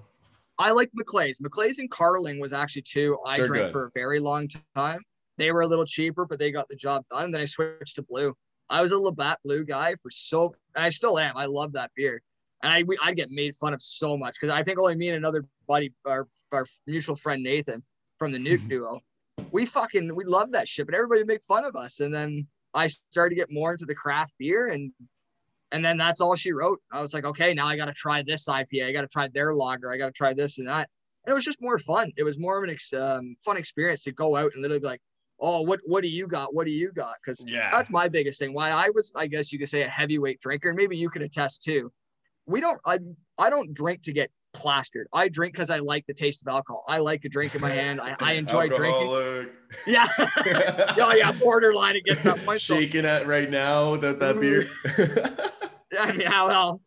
[0.59, 1.39] I like McClay's.
[1.39, 3.71] McClay's and Carling was actually two I They're drank good.
[3.71, 5.01] for a very long time.
[5.37, 7.25] They were a little cheaper, but they got the job done.
[7.25, 8.35] And then I switched to blue.
[8.69, 11.37] I was a Labatt Blue guy for so, and I still am.
[11.37, 12.21] I love that beer,
[12.61, 15.09] and I we, I get made fun of so much because I think only me
[15.09, 17.83] and another buddy, our our mutual friend Nathan
[18.17, 18.99] from the Nuke Duo,
[19.51, 21.99] we fucking we love that shit, but everybody would make fun of us.
[21.99, 24.91] And then I started to get more into the craft beer, and
[25.73, 26.79] and then that's all she wrote.
[26.91, 28.87] I was like, okay, now I got to try this IPA.
[28.87, 29.91] I got to try their lager.
[29.91, 30.87] I got to try this and that.
[31.25, 32.11] And it was just more fun.
[32.15, 34.87] It was more of an ex- um, fun experience to go out and literally be
[34.87, 35.01] like,
[35.39, 36.53] oh, what what do you got?
[36.53, 37.15] What do you got?
[37.21, 37.69] Because Yeah.
[37.71, 38.53] that's my biggest thing.
[38.53, 41.21] Why I was, I guess you could say, a heavyweight drinker, and maybe you could
[41.23, 41.91] attest too.
[42.45, 42.99] We don't, I,
[43.37, 45.07] I don't drink to get plastered.
[45.13, 46.83] I drink because I like the taste of alcohol.
[46.87, 47.99] I like a drink in my hand.
[47.99, 49.49] I, I enjoy drinking.
[49.85, 51.31] Yeah, yeah, yeah.
[51.33, 52.61] Borderline against that point.
[52.61, 54.67] Shaking at right now that that beer.
[55.99, 56.81] I mean, how well,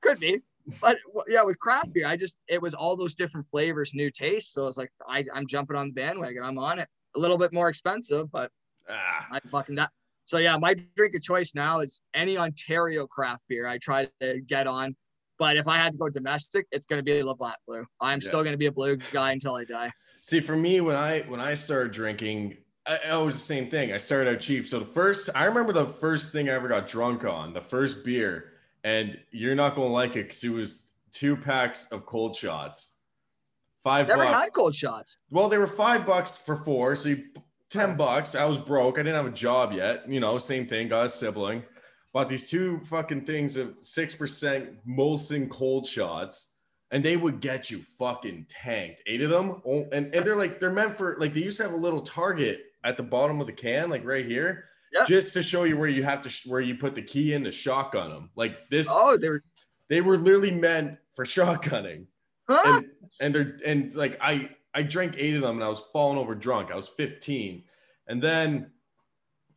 [0.00, 0.40] could be.
[0.80, 4.52] But yeah, with craft beer, I just it was all those different flavors, new tastes.
[4.52, 6.42] So it's like I, I'm jumping on the bandwagon.
[6.42, 6.88] I'm on it.
[7.16, 8.50] A little bit more expensive, but
[8.88, 9.90] ah, I fucking that.
[10.24, 13.66] So yeah, my drink of choice now is any Ontario craft beer.
[13.66, 14.94] I try to get on,
[15.40, 17.84] but if I had to go domestic, it's going to be Labatt Blue.
[18.00, 18.28] I'm Yeah.
[18.28, 19.90] still going to be a blue guy until I die.
[20.20, 23.90] See, for me, when I when I started drinking, I, I was the same thing.
[23.92, 24.66] I started out cheap.
[24.68, 28.04] So the first, I remember the first thing I ever got drunk on, the first
[28.04, 28.52] beer,
[28.84, 32.96] and you're not gonna like it because it was two packs of cold shots,
[33.82, 34.36] five Never bucks.
[34.36, 35.16] had cold shots.
[35.30, 37.24] Well, they were five bucks for four, so you,
[37.70, 38.34] ten bucks.
[38.34, 38.98] I was broke.
[38.98, 40.06] I didn't have a job yet.
[40.06, 40.88] You know, same thing.
[40.88, 41.62] Got a sibling.
[42.12, 46.56] Bought these two fucking things of six percent Molson cold shots,
[46.90, 49.02] and they would get you fucking tanked.
[49.06, 51.64] Eight of them, Oh, and and they're like they're meant for like they used to
[51.64, 55.04] have a little target at the bottom of the can, like right here, Yeah.
[55.06, 57.44] just to show you where you have to sh- where you put the key in
[57.44, 58.30] to shotgun them.
[58.34, 59.44] Like this, Oh, they were.
[59.88, 62.06] they were literally meant for shotgunning
[62.48, 62.78] Huh?
[62.80, 62.86] and
[63.22, 66.34] and they're and like I I drank eight of them and I was falling over
[66.34, 66.72] drunk.
[66.72, 67.62] I was 15,
[68.08, 68.72] and then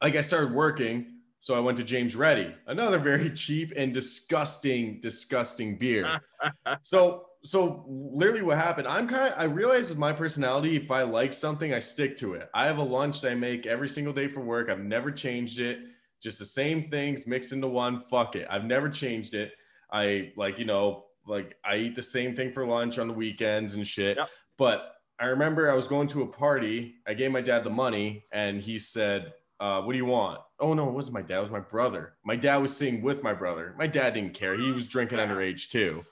[0.04, 1.13] like I started working,
[1.44, 6.22] so I went to James Ready, another very cheap and disgusting, disgusting beer.
[6.84, 11.02] so so literally what happened i'm kind of i realized with my personality if i
[11.02, 12.48] like something i stick to it.
[12.54, 14.70] I have a lunch that i make every single day for work.
[14.70, 15.80] I've never changed it.
[16.22, 18.04] Just the same things mixed into one.
[18.10, 18.48] Fuck it.
[18.50, 19.52] I've never changed it.
[19.92, 23.74] I like you know like i eat the same thing for lunch on the weekends
[23.74, 24.16] and shit.
[24.16, 24.30] Yep.
[24.58, 26.96] but i remember i was going to a party.
[27.06, 30.40] I gave my dad the money and he said uh, what do you want?
[30.60, 31.38] Oh no, it wasn't my dad.
[31.38, 32.14] It was my brother.
[32.26, 33.74] My dad was sitting with my brother.
[33.78, 34.56] My dad didn't care.
[34.58, 36.04] He was drinking underage too.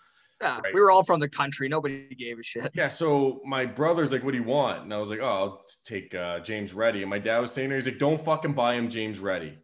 [0.41, 0.73] Yeah, Right.
[0.73, 1.67] we were all from the country.
[1.69, 2.71] Nobody gave a shit.
[2.73, 5.63] Yeah, so my brother's like, "What do you want?" And I was like, "Oh, I'll
[5.85, 8.73] take uh, James Ready." And my dad was saying there, he's like, "Don't fucking buy
[8.75, 9.57] him James Ready."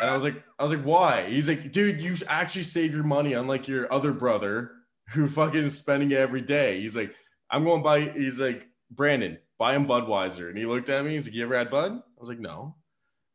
[0.00, 3.04] And I was like, "I was like, why?" He's like, "Dude, you actually save your
[3.04, 4.72] money, unlike your other brother
[5.10, 7.14] who fucking is spending it every day." He's like,
[7.50, 11.12] "I'm going to buy." He's like, "Brandon, buy him Budweiser." And he looked at me.
[11.14, 12.74] He's like, "You ever had Bud?" I was like, "No."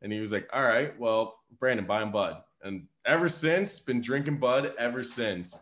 [0.02, 4.00] And he was like, "All right, well, Brandon, buy him Bud." And ever since, been
[4.00, 5.58] drinking Bud ever since.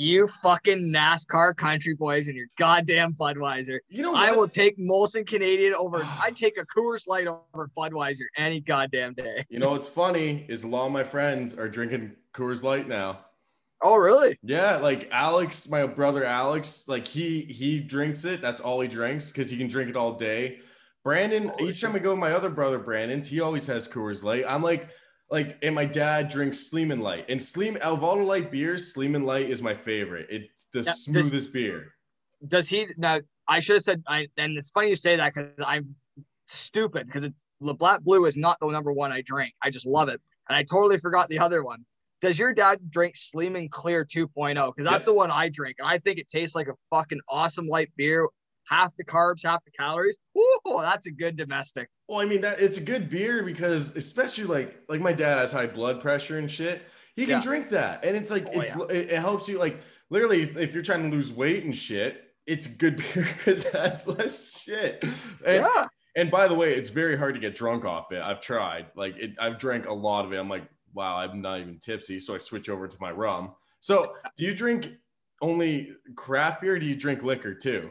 [0.00, 3.80] You fucking NASCAR country boys and your goddamn Budweiser.
[3.88, 4.28] You know, what?
[4.28, 6.04] I will take Molson Canadian over.
[6.22, 9.44] I'd take a Coors Light over Budweiser any goddamn day.
[9.48, 13.24] You know what's funny is a lot of my friends are drinking Coors Light now.
[13.80, 14.38] Oh, really?
[14.42, 18.40] Yeah, like Alex, my brother Alex, like he he drinks it.
[18.40, 20.60] That's all he drinks because he can drink it all day.
[21.08, 24.22] Brandon, Holy each time I go with my other brother Brandon's, he always has Coors
[24.22, 24.44] Light.
[24.46, 24.90] I'm like,
[25.30, 27.24] like, and my dad drinks Sleeman Light.
[27.30, 30.26] And Sleeman Alvaro Light beers, Sleeman Light is my favorite.
[30.28, 31.94] It's the Yeah, does- smoothest beer.
[32.46, 33.20] Does he now?
[33.48, 35.96] I should have said I and it's funny you say that because I'm
[36.46, 39.54] stupid because it's the black blue is not the number one I drink.
[39.62, 40.20] I just love it.
[40.50, 41.86] And I totally forgot the other one.
[42.20, 44.74] Does your dad drink Sleeman Clear 2.0?
[44.74, 45.76] Because that's the one I drink.
[45.78, 48.28] And I think it tastes like a fucking awesome light beer.
[48.68, 50.16] Half the carbs, half the calories.
[50.36, 51.88] Ooh, that's a good domestic.
[52.08, 55.52] Well, I mean that it's a good beer because especially like like my dad has
[55.52, 56.82] high blood pressure and shit.
[57.16, 57.40] He can Yeah.
[57.42, 60.82] drink that, and it's like Oh, it's it, it helps you like literally if, you're
[60.82, 62.24] trying to lose weight and shit.
[62.46, 65.02] It's good beer because that's less shit.
[65.44, 65.86] And, yeah.
[66.16, 68.22] and by the way, it's very hard to get drunk off it.
[68.22, 68.86] I've tried.
[68.96, 70.36] Like it, I've drank a lot of it.
[70.36, 72.18] I'm like, wow, I'm not even tipsy.
[72.18, 73.52] So I switch over to my rum.
[73.80, 74.90] So do you drink
[75.42, 76.74] only craft beer?
[76.74, 77.90] Or do you drink liquor too?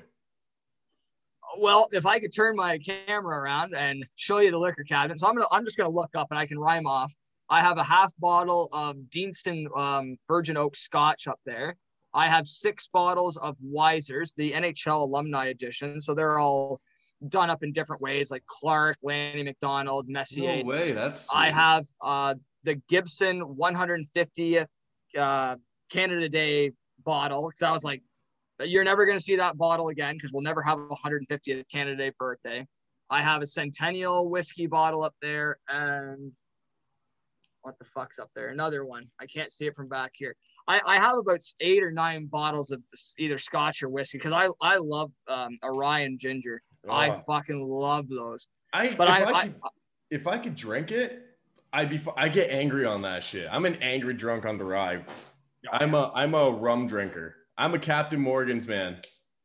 [1.59, 5.27] Well, if I could turn my camera around and show you the liquor cabinet, so
[5.27, 7.13] I'm gonna I'm just gonna look up and I can rhyme off.
[7.49, 11.77] I have a half bottle of Deanston um, Virgin Oak Scotch up there.
[12.13, 16.01] I have six bottles of Wisers, the NHL alumni edition.
[16.01, 16.81] So they're all
[17.29, 20.63] done up in different ways, like Clark, Lanny McDonald, Messier.
[20.63, 20.91] No way.
[20.91, 24.67] That's I have uh, the Gibson 150th
[25.17, 25.55] uh,
[25.89, 26.71] Canada Day
[27.03, 28.01] bottle because I was like,
[28.65, 31.95] you're never going to see that bottle again because we'll never have a 150th Canada
[31.95, 32.67] Day birthday.
[33.09, 36.31] I have a Centennial whiskey bottle up there and
[37.61, 38.49] what the fuck's up there?
[38.49, 39.05] Another one.
[39.19, 40.35] I can't see it from back here.
[40.67, 42.81] I, I have about eight or nine bottles of
[43.17, 46.61] either scotch or whiskey because I, I love um, rye and ginger.
[46.89, 47.13] I Oh.
[47.13, 48.47] fucking love those.
[48.73, 49.55] I, But if I, I, I, could,
[50.11, 51.23] if I could drink it,
[51.73, 51.99] I'd be.
[52.15, 53.47] I get angry on that shit.
[53.51, 55.03] I'm an angry drunk on the rye.
[55.71, 57.35] I'm a I'm a rum drinker.
[57.57, 58.97] I'm a Captain Morgan's man.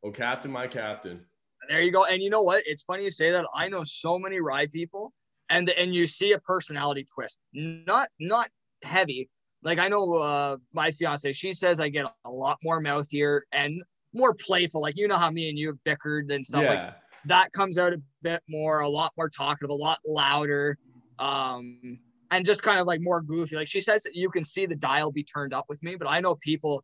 [0.04, 1.20] Oh, Captain, my Captain.
[1.68, 2.04] There you go.
[2.04, 2.62] And you know what?
[2.66, 3.46] It's funny you say that.
[3.54, 5.12] I know so many rye people,
[5.48, 7.38] and and you see a personality twist.
[7.54, 8.50] Not not
[8.82, 9.30] heavy.
[9.62, 11.32] Like I know uh, my fiance.
[11.32, 14.82] She says I get a lot more mouthier and more playful.
[14.82, 16.64] Like you know how me and you have bickered and stuff.
[16.64, 16.92] Like yeah,
[17.26, 20.76] that comes out a bit more, a lot more talkative, a lot louder,
[21.20, 21.98] um,
[22.32, 23.54] and just kind of like more goofy.
[23.54, 26.08] Like she says that you can see the dial be turned up with me, but
[26.08, 26.82] I know people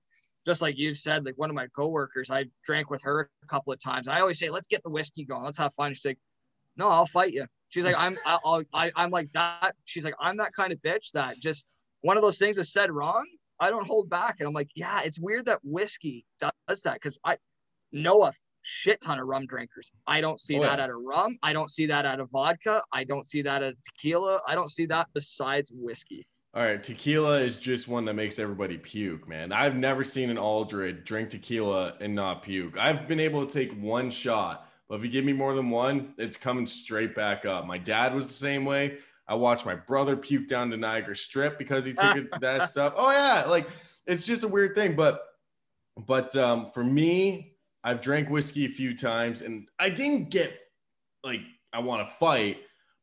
[0.48, 3.70] just like you've said, like one of my coworkers, I drank with her a couple
[3.70, 4.08] of times.
[4.08, 5.42] I always say, let's get the whiskey going.
[5.44, 5.92] Let's have fun.
[5.92, 6.18] She's like,
[6.78, 7.44] no, I'll fight you.
[7.68, 9.74] She's like, I'm, I'll, I, I'm like that.
[9.84, 11.66] She's like, I'm that kind of bitch that just
[12.00, 13.26] one of those things is said wrong.
[13.60, 14.36] I don't hold back.
[14.38, 17.36] And I'm like, yeah, it's weird that whiskey does that because I
[17.92, 18.32] know a
[18.62, 19.90] shit ton of rum drinkers.
[20.06, 20.84] I don't see Oh, that yeah.
[20.84, 21.36] out of rum.
[21.42, 22.82] I don't see that out of vodka.
[22.90, 24.40] I don't see that out of tequila.
[24.48, 26.26] I don't see that besides whiskey.
[26.54, 29.52] All right, tequila is just one that makes everybody puke, man.
[29.52, 32.78] I've never seen an Aldred drink tequila and not puke.
[32.78, 36.14] I've been able to take one shot, but if you give me more than one,
[36.16, 37.66] it's coming straight back up.
[37.66, 38.98] My dad was the same way.
[39.28, 42.94] I watched my brother puke down to Niagara Strip because he took that stuff.
[42.96, 43.68] Oh yeah, like
[44.06, 44.96] it's just a weird thing.
[44.96, 45.22] But
[46.06, 47.52] but um, for me,
[47.84, 50.58] I've drank whiskey a few times, and I didn't get
[51.22, 51.42] like
[51.74, 52.58] I want to fight.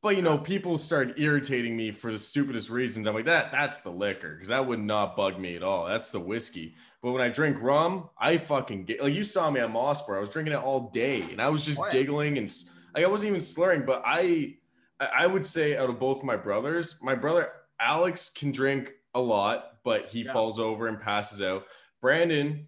[0.06, 3.08] But you know, people started irritating me for the stupidest reasons.
[3.08, 5.88] I'm like, that that's the liquor, because that would not bug me at all.
[5.88, 6.76] That's the whiskey.
[7.02, 10.18] But when I drink rum, I fucking get like you saw me at Mosport.
[10.18, 11.91] I was drinking it all day, and I was just yeah.
[11.91, 12.54] giggling and
[12.94, 13.84] like I wasn't even slurring.
[13.84, 14.58] But I,
[15.00, 19.20] I I would say out of both my brothers, my brother Alex can drink a
[19.20, 20.34] lot, but he Yeah.
[20.34, 21.63] falls over and passes out.
[22.00, 22.68] Brandon,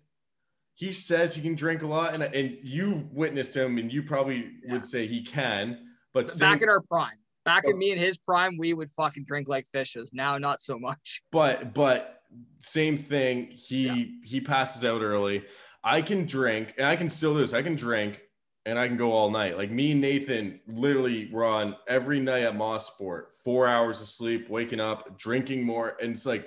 [0.74, 4.54] he says he can drink a lot, and and you witnessed him, and you probably
[4.66, 4.74] Yeah.
[4.74, 5.84] would say he can.
[6.14, 7.12] But Back same- in our prime,
[7.48, 7.72] back Oh.
[7.72, 10.12] in me and his prime, we would fucking drink like fishes.
[10.14, 11.22] Now, not so much.
[11.32, 12.22] but but
[12.60, 14.06] same thing he Yeah.
[14.26, 15.46] he passes out early
[15.82, 18.20] i can drink and i can still do this i can drink
[18.66, 22.54] and i can go all night like me and nathan literally run every night at
[22.54, 26.46] Mosport four hours of sleep waking up drinking more and it's like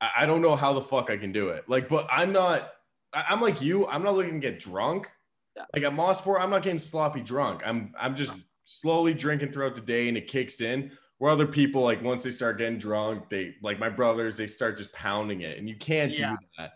[0.00, 2.72] i, don't know how the fuck i can do it like but i'm not
[3.12, 5.08] i'm like you i'm not looking to get drunk
[5.56, 5.66] Yeah.
[5.72, 8.32] like at Mosport i'm not getting sloppy drunk i'm i'm just
[8.64, 12.30] slowly drinking throughout the day and it kicks in where other people like once they
[12.30, 16.12] start getting drunk they like my brothers they start just pounding it and you can't
[16.12, 16.30] Yeah.
[16.36, 16.72] do that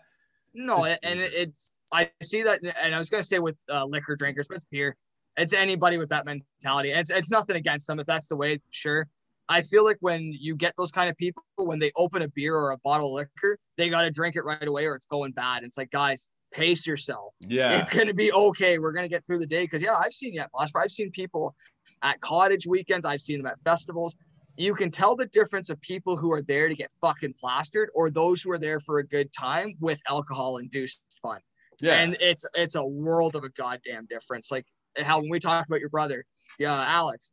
[0.53, 3.85] No, Just- and it- it's I see that, and I was gonna say with uh,
[3.85, 4.97] liquor drinkers, but it's beer.
[5.37, 6.91] It's anybody with that mentality.
[6.91, 8.59] It's it's nothing against them if that's the way.
[8.71, 9.07] Sure,
[9.47, 12.55] I feel like when you get those kind of people, when they open a beer
[12.57, 15.31] or a bottle of liquor, they got to drink it right away or it's going
[15.31, 15.63] bad.
[15.63, 17.33] It's like, guys, pace yourself.
[17.39, 18.79] yeah It's gonna be okay.
[18.79, 20.75] We're gonna get through the day because yeah, I've seen yet last.
[20.75, 21.55] I've seen people
[22.01, 23.05] at cottage weekends.
[23.05, 24.15] I've seen them at festivals.
[24.55, 28.09] You can tell the difference of people who are there to get fucking plastered or
[28.09, 31.39] those who are there for a good time with alcohol induced fun.
[31.79, 34.51] yeah And it's it's a world of a goddamn difference.
[34.51, 34.65] Like
[34.99, 36.25] how when we talked about your brother,
[36.57, 37.31] yeah, Alex,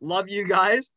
[0.00, 0.92] love you guys,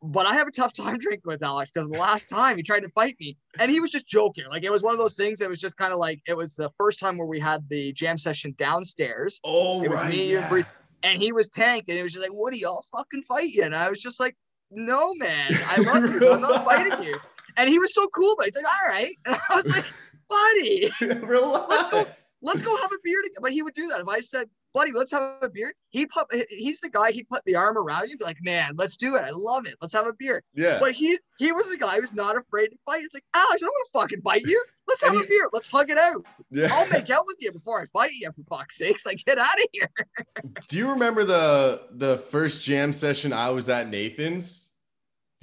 [0.00, 2.80] but I have a tough time drinking with Alex because the last time he tried
[2.80, 4.44] to fight me and he was just joking.
[4.48, 5.40] Like it was one of those things.
[5.40, 7.92] It was just kind of like it was the first time where we had the
[7.94, 9.40] jam session downstairs.
[9.42, 10.10] Oh, It was right.
[10.10, 10.62] me and yeah.
[11.04, 13.76] And he was tanked, and it was just like, "Woody, I'll fucking fight you." And
[13.76, 14.36] I was just like,
[14.70, 17.14] "No, man, I love you, I'm not fighting you."
[17.56, 19.84] And he was so cool, but he's like, "All right." And I was like,
[20.28, 20.90] "Buddy,
[21.26, 22.30] Relax.
[22.42, 24.92] let's go have a beer together." But he would do that if I said, "Buddy,
[24.92, 27.12] let's have a beer." He put he's the guy.
[27.12, 29.22] He put the arm around you, be like, "Man, let's do it.
[29.22, 29.76] I love it.
[29.80, 30.78] Let's have a beer." Yeah.
[30.78, 33.02] But he he was the guy who's not afraid to fight.
[33.04, 34.62] It's like, Alex, I don't want to fucking fight you.
[34.88, 35.48] Let's have a beer.
[35.52, 36.26] Let's hug it out.
[36.50, 36.68] yeah.
[36.70, 38.30] I'll make out with you before I fight you.
[38.32, 39.90] For fuck's sakes, like get out of here.
[40.68, 44.73] Do you remember the the first jam session I was at Nathan's?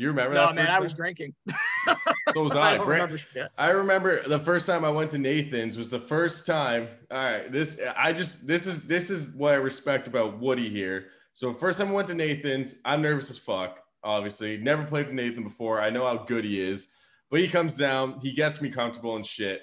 [0.01, 0.55] Do you remember No, that?
[0.55, 1.35] man, first I was drinking.
[2.33, 2.75] So was I I.
[2.77, 3.19] remember.
[3.57, 6.87] I remember the first time I went to Nathan's was the first time.
[7.11, 11.09] All right, this I just this is this is what I respect about Woody here.
[11.33, 13.77] So first time I went to Nathan's, I'm nervous as fuck.
[14.03, 15.79] Obviously, never played with Nathan before.
[15.81, 16.87] I know how good he is,
[17.29, 19.61] but he comes down, he gets me comfortable and shit,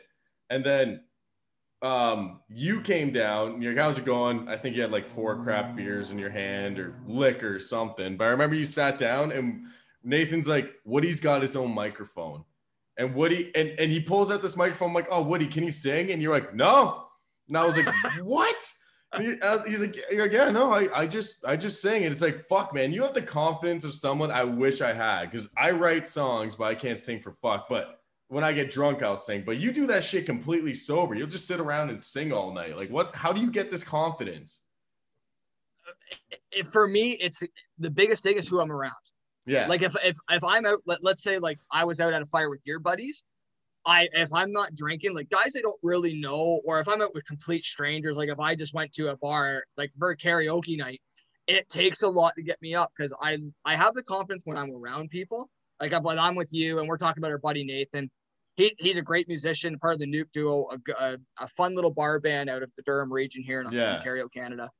[0.50, 1.00] and then
[1.82, 5.40] um you came down you're like how's it going i think you had like four
[5.44, 9.30] craft beers in your hand or liquor or something but i remember you sat down
[9.30, 9.62] and
[10.08, 12.44] nathan's like woody's got his own microphone
[12.96, 15.70] and woody and, and he pulls out this microphone I'm like oh woody can you
[15.70, 17.04] sing and you're like no
[17.48, 17.88] and i was like
[18.22, 18.56] what
[19.16, 19.96] he- was- he's like
[20.32, 23.14] yeah no I, I just i just sing and it's like fuck man you have
[23.14, 26.98] the confidence of someone i wish i had because i write songs but i can't
[26.98, 27.98] sing for fuck but
[28.30, 29.42] when I get drunk, I'll sing.
[29.42, 31.14] But you do that shit completely sober.
[31.14, 32.76] You'll just sit around and sing all night.
[32.76, 33.14] Like, what?
[33.14, 34.64] How do you get this confidence?
[36.70, 37.42] For me, it's
[37.78, 38.92] the biggest thing is who I'm around.
[39.48, 39.66] Yeah.
[39.66, 42.26] Like if if if I'm out, let, let's say like I was out at a
[42.26, 43.24] fire with your buddies.
[43.86, 47.14] I if I'm not drinking, like guys I don't really know, or if I'm out
[47.14, 50.76] with complete strangers, like if I just went to a bar, like for a karaoke
[50.76, 51.00] night,
[51.46, 54.58] it takes a lot to get me up because I I have the confidence when
[54.58, 55.48] I'm around people.
[55.80, 58.10] Like if when I'm with you and we're talking about our buddy Nathan,
[58.56, 60.66] he he's a great musician, part of the Nuke Duo,
[60.98, 63.94] a a fun little bar band out of the Durham region here in Yeah.
[63.94, 64.70] Ontario, Canada.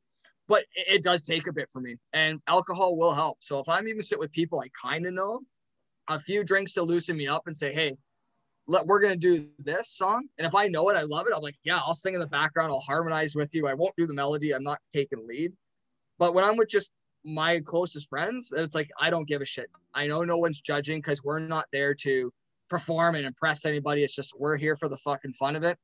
[0.49, 3.39] But it, it does take a bit for me, and alcohol will help.
[3.41, 5.41] So if I'm even sit with people I kind of know,
[6.09, 7.97] a few drinks to loosen me up and say, hey,
[8.67, 10.27] let, we're gonna do this song.
[10.39, 11.33] And if I know it, I love it.
[11.35, 12.71] I'm like, yeah, I'll sing in the background.
[12.71, 13.67] I'll harmonize with you.
[13.67, 14.55] I won't do the melody.
[14.55, 15.53] I'm not taking lead.
[16.19, 16.91] But when I'm with just
[17.25, 19.71] my closest friends, it's like I don't give a shit.
[19.95, 22.33] I know no one's judging because we're not there to
[22.69, 24.05] perform and impress anybody.
[24.05, 25.79] It's just we're here for the fucking fun of it.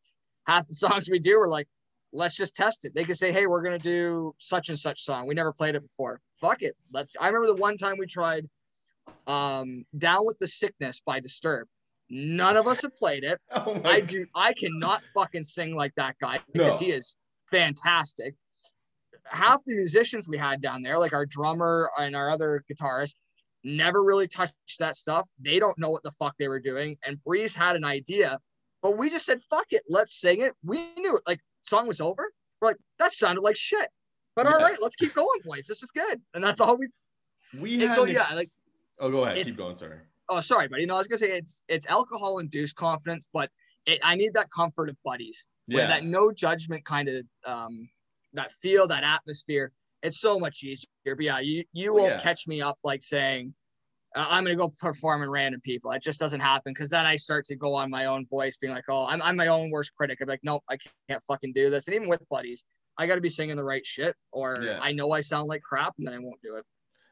[0.47, 1.69] Half the songs we do are like,
[2.15, 2.95] let's just test it.
[2.95, 5.27] They could say, hey, we're gonna do such and such song.
[5.27, 6.21] We never played it before.
[6.41, 6.75] Fuck it.
[6.93, 7.17] Let's.
[7.21, 8.49] I remember the one time we tried
[9.27, 11.69] um Down with the Sickness by Disturbed.
[12.09, 13.41] None of us have played it.
[13.51, 14.27] oh I do.
[14.35, 16.87] I cannot fucking sing like that guy because No.
[16.87, 17.17] he is
[17.51, 18.35] fantastic.
[19.27, 23.15] Half the musicians we had down there, like our drummer and our other guitarist,
[23.65, 25.27] never really touched that stuff.
[25.43, 26.97] They don't know what the fuck they were doing.
[27.07, 28.39] And Breeze had an idea,
[28.83, 30.53] but we just said, fuck it, let's sing it.
[30.63, 31.23] We knew it.
[31.27, 32.31] Like, song was over.
[32.61, 33.89] We're like, that sounded like shit.
[34.37, 34.65] But all Yeah.
[34.67, 35.67] right, let's keep going, boys.
[35.67, 36.21] This is good.
[36.35, 36.89] And that's all we
[37.59, 38.49] We And so, yeah, like-
[38.99, 39.45] Oh, go ahead.
[39.47, 39.77] Keep going.
[39.77, 39.99] Sorry.
[40.31, 43.51] oh sorry buddy no i was gonna say it's it's alcohol induced confidence but
[43.85, 45.89] it, i need that comfort of buddies where Yeah.
[45.89, 47.87] that no judgment kind of um
[48.33, 49.71] that feel that atmosphere
[50.03, 52.23] it's so much easier but yeah you you Well, won't yeah.
[52.23, 53.55] catch me up like saying
[54.15, 57.17] uh, i'm gonna go perform in random people it just doesn't happen because then i
[57.17, 59.93] start to go on my own voice being like oh i'm, I'm my own worst
[59.95, 60.77] critic i'm like nope i
[61.09, 62.65] can't fucking do this and even with buddies
[62.99, 64.79] i gotta be singing the right shit or Yeah.
[64.83, 66.65] i know i sound like crap and then i won't do it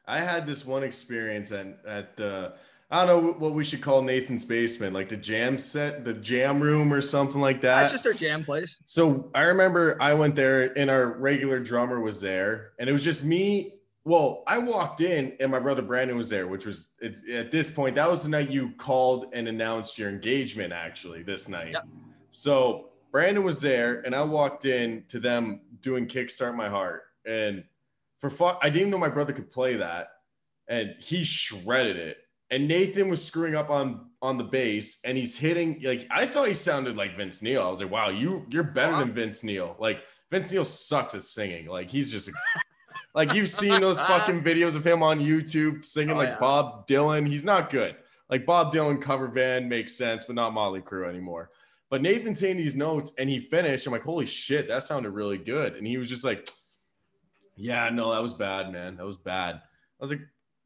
[0.05, 2.53] I had this one experience at at the
[2.91, 6.59] I don't know what we should call Nathan's basement, like the jam set, the jam
[6.59, 7.79] room or something like that.
[7.79, 12.01] that's just our jam place So I remember I went there and our regular drummer
[12.01, 13.75] was there, and it was just me.
[14.05, 17.95] Well, I walked in and my brother Brandon was there, which was at this point
[17.95, 20.73] that was the night you called and announced your engagement.
[20.73, 21.71] Actually, this night.
[21.71, 21.87] Yep.
[22.29, 27.63] So Brandon was there, and I walked in to them doing "Kickstart My Heart," and
[28.19, 30.07] for fuck, I didn't even know my brother could play that,
[30.67, 32.17] and he shredded it.
[32.51, 36.47] And Nathan was screwing up on on the bass, and he's hitting like I thought
[36.47, 37.61] he sounded like Vince Neil.
[37.61, 39.75] I was like, wow, you you're better than Vince Neil.
[39.79, 41.67] Like Vince Neil sucks at singing.
[41.67, 42.29] Like he's just
[43.13, 46.39] like you've seen those fucking videos of him on YouTube singing Oh, like yeah.
[46.39, 47.27] Bob Dylan.
[47.27, 47.95] He's not good.
[48.29, 51.51] Like Bob Dylan cover band makes sense, but not Motley Crue anymore.
[51.89, 53.85] But Nathan's saying these notes and he finished.
[53.85, 55.75] I'm like, holy shit, that sounded really good.
[55.75, 56.47] And he was just like,
[57.55, 58.97] yeah, no, that was bad, man.
[58.97, 59.55] That was bad.
[59.57, 59.61] I
[59.99, 60.21] was like,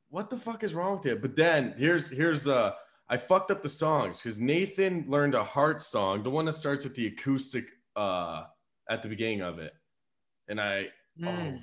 [0.10, 1.22] what the fuck is wrong with it?
[1.22, 2.72] But then here's here's uh
[3.10, 6.86] I fucked up the songs because Nathan learned a Heart song, the one that starts
[6.86, 7.66] with the acoustic
[7.98, 8.44] uh
[8.90, 9.74] at the beginning of it.
[10.48, 10.88] And I
[11.24, 11.60] oh Mm.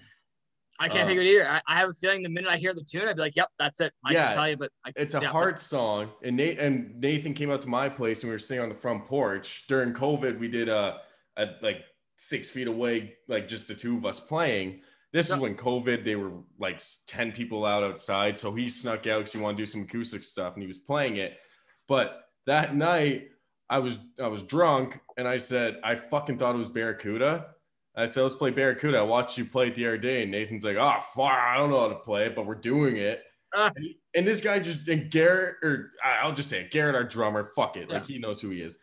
[0.81, 1.49] I can't Uh, think of it either.
[1.49, 3.49] I, I have a feeling the minute I hear the tune, I'd be like, "Yep,
[3.59, 6.37] that's it." I Yeah, can tell you, but I, It's a yeah, Heart song, and
[6.37, 9.07] Nate and Nathan came out to my place, and we were sitting on the front
[9.07, 10.39] porch during COVID.
[10.39, 11.01] We did a,
[11.37, 11.85] a like
[12.19, 14.81] six feet away, like just the two of us playing.
[15.13, 19.19] This is when COVID, they were like ten people out outside, so he snuck out
[19.19, 21.39] because he wanted to do some acoustic stuff, and he was playing it.
[21.87, 23.29] But that night,
[23.71, 27.54] I was I was drunk, and I said I fucking thought it was Barracuda.
[27.97, 28.99] I said, let's play Barracuda.
[28.99, 30.23] I watched you play it the other day.
[30.23, 32.97] And Nathan's like, oh, fuck, I don't know how to play it, but we're doing
[32.97, 33.23] it.
[33.55, 33.71] Ah.
[33.77, 37.51] And, and this guy just, and Garrett, or I'll just say it, Garrett, our drummer,
[37.55, 37.89] fuck it.
[37.89, 38.79] Like, he knows who he is.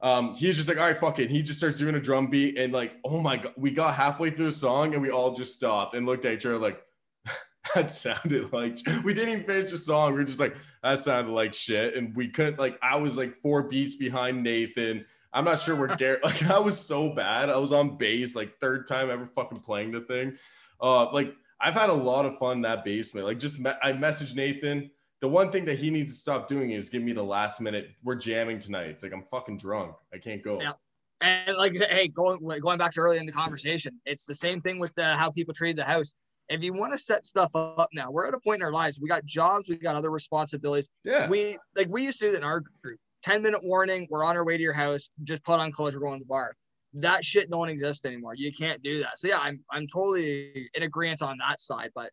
[0.00, 1.24] Um, he's just like, all right, fuck it.
[1.24, 2.58] And he just starts doing a drum beat.
[2.58, 5.54] And like, oh my God, we got halfway through the song and we all just
[5.54, 6.82] stopped and looked at each other like,
[7.74, 10.12] that sounded like, we didn't even finish the song.
[10.12, 11.96] We were just like, that sounded like shit.
[11.96, 15.06] And we couldn't, like, I was like four beats behind Nathan.
[15.36, 17.50] I'm not sure where Garrett like I was so bad.
[17.50, 20.36] I was on bass like third time ever fucking playing the thing.
[20.80, 23.26] Uh like I've had a lot of fun in that basement.
[23.26, 24.90] Like just me- I messaged Nathan.
[25.20, 27.90] The one thing that he needs to stop doing is give me the last minute.
[28.02, 28.88] We're jamming tonight.
[28.88, 29.94] It's like I'm fucking drunk.
[30.12, 30.60] I can't go.
[30.60, 30.72] Yeah.
[31.20, 34.34] And like I said, hey, going going back to early in the conversation, it's the
[34.34, 36.14] same thing with the, how people treat the house.
[36.48, 39.00] If you want to set stuff up now, we're at a point in our lives.
[39.00, 40.88] We got jobs, we got other responsibilities.
[41.04, 41.28] Yeah.
[41.28, 43.00] We like we used to do that in our group.
[43.26, 45.10] 10 minute warning, we're on our way to your house.
[45.24, 46.54] Just put on clothes, we're going to the bar.
[46.94, 48.34] That shit don't exist anymore.
[48.36, 49.18] You can't do that.
[49.18, 51.90] So yeah, I'm I'm totally in agreement on that side.
[51.94, 52.10] But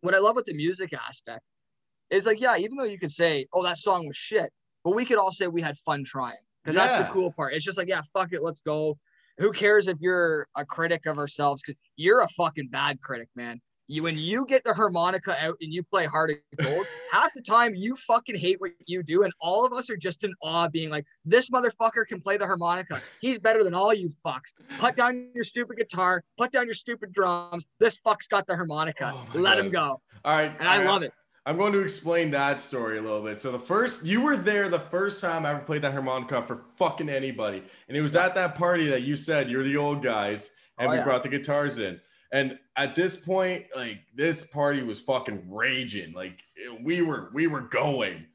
[0.00, 1.42] what I love with the music aspect
[2.08, 4.50] is like, yeah, even though you could say, oh, that song was shit,
[4.82, 6.34] but we could all say we had fun trying.
[6.64, 7.54] Because that's the cool part.
[7.54, 8.98] It's just like, yeah, fuck it, let's go.
[9.38, 11.62] Who cares if you're a critic of ourselves?
[11.62, 13.60] Because you're a fucking bad critic, man.
[13.90, 17.42] You when you get the harmonica out and you play Heart of Gold, half the
[17.42, 20.68] time you fucking hate what you do, and all of us are just in awe,
[20.68, 23.02] being like, "This motherfucker can play the harmonica.
[23.20, 24.52] He's better than all you fucks.
[24.78, 26.22] Put down your stupid guitar.
[26.38, 27.66] Put down your stupid drums.
[27.80, 29.10] This fuck's got the harmonica.
[29.12, 29.64] Oh Let God.
[29.66, 30.54] him go." All right.
[30.60, 31.12] And I love it.
[31.44, 33.40] I'm going to explain that story a little bit.
[33.40, 36.62] So the first, you were there the first time I ever played that harmonica for
[36.76, 40.50] fucking anybody, and it was at that party that you said you're the old guys,
[40.78, 41.04] and Oh, we yeah.
[41.04, 42.00] brought the guitars in.
[42.32, 46.12] And at this point, like this party was fucking raging.
[46.12, 46.38] Like
[46.82, 48.26] we were, we were going,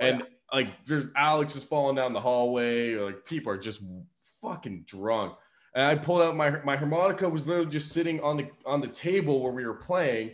[0.00, 3.82] Oh, and like there's Alex is falling down the hallway, or like people are just
[4.40, 5.34] fucking drunk.
[5.74, 8.88] And I pulled out my my harmonica was literally just sitting on the on the
[8.88, 10.32] table where we were playing,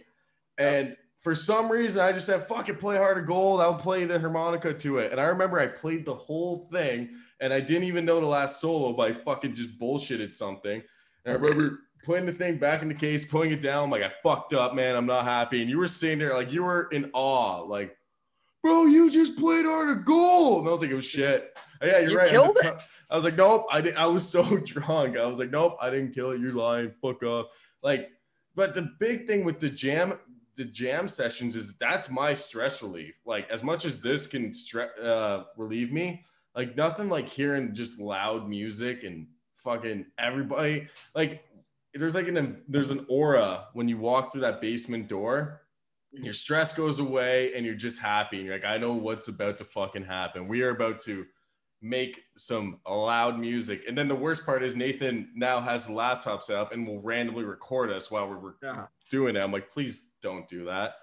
[0.58, 3.60] and for some reason I just said fuck it, play of Gold.
[3.60, 5.12] I'll play the harmonica to it.
[5.12, 7.10] And I remember I played the whole thing,
[7.40, 10.82] and I didn't even know the last solo, but I fucking just bullshitted something.
[11.24, 14.10] And I remember putting the thing back in the case, putting it down, like I
[14.22, 14.96] fucked up, man.
[14.96, 15.60] I'm not happy.
[15.60, 17.96] And you were sitting there like you were in awe, like,
[18.62, 20.60] bro, you just played Heart of Gold.
[20.60, 21.56] And I was like, it was shit.
[21.82, 22.28] Yeah, you're You right.
[22.28, 23.96] Killed the ti- I was like, nope, I didn't.
[23.98, 25.16] I was so drunk.
[25.16, 26.40] I was like, nope, I didn't kill it.
[26.40, 26.92] You're lying.
[27.02, 27.46] Fuck off.
[27.82, 28.10] Like,
[28.54, 30.18] but the big thing with the jam,
[30.56, 33.14] the jam sessions is that's my stress relief.
[33.24, 36.24] Like, as much as this can stre- uh, relieve me,
[36.54, 39.26] like nothing like hearing just loud music and
[39.64, 40.88] fucking everybody.
[41.14, 41.44] Like,
[41.94, 45.62] there's like an there's an aura when you walk through that basement door.
[46.12, 46.32] Your mm-hmm.
[46.32, 48.38] stress goes away and you're just happy.
[48.38, 50.48] And you're like, I know what's about to fucking happen.
[50.48, 51.24] We are about to
[51.80, 53.82] make some loud music.
[53.88, 57.00] And then the worst part is Nathan now has the laptop set up and will
[57.00, 58.86] randomly record us while we're Yeah.
[59.10, 59.42] doing it.
[59.42, 60.94] I'm like, please don't do that.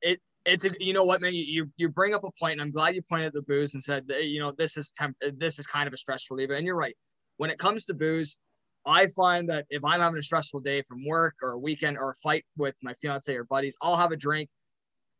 [0.00, 2.60] it it's a, you know what man you, you you bring up a point and
[2.62, 5.16] i'm glad you pointed at the booze and said that, you know this is temp-
[5.36, 6.96] this is kind of a stress reliever and you're right
[7.36, 8.38] when it comes to booze
[8.86, 12.10] i find that if i'm having a stressful day from work or a weekend or
[12.10, 14.48] a fight with my fiance or buddies i'll have a drink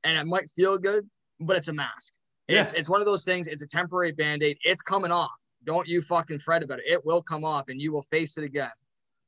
[0.04, 1.08] and it might feel good
[1.46, 2.14] but it's a mask.
[2.48, 4.58] It's, it's one of those things it's a temporary band-aid.
[4.64, 5.30] It's coming off.
[5.64, 6.84] Don't you fucking fret about it.
[6.86, 8.70] It will come off and you will face it again.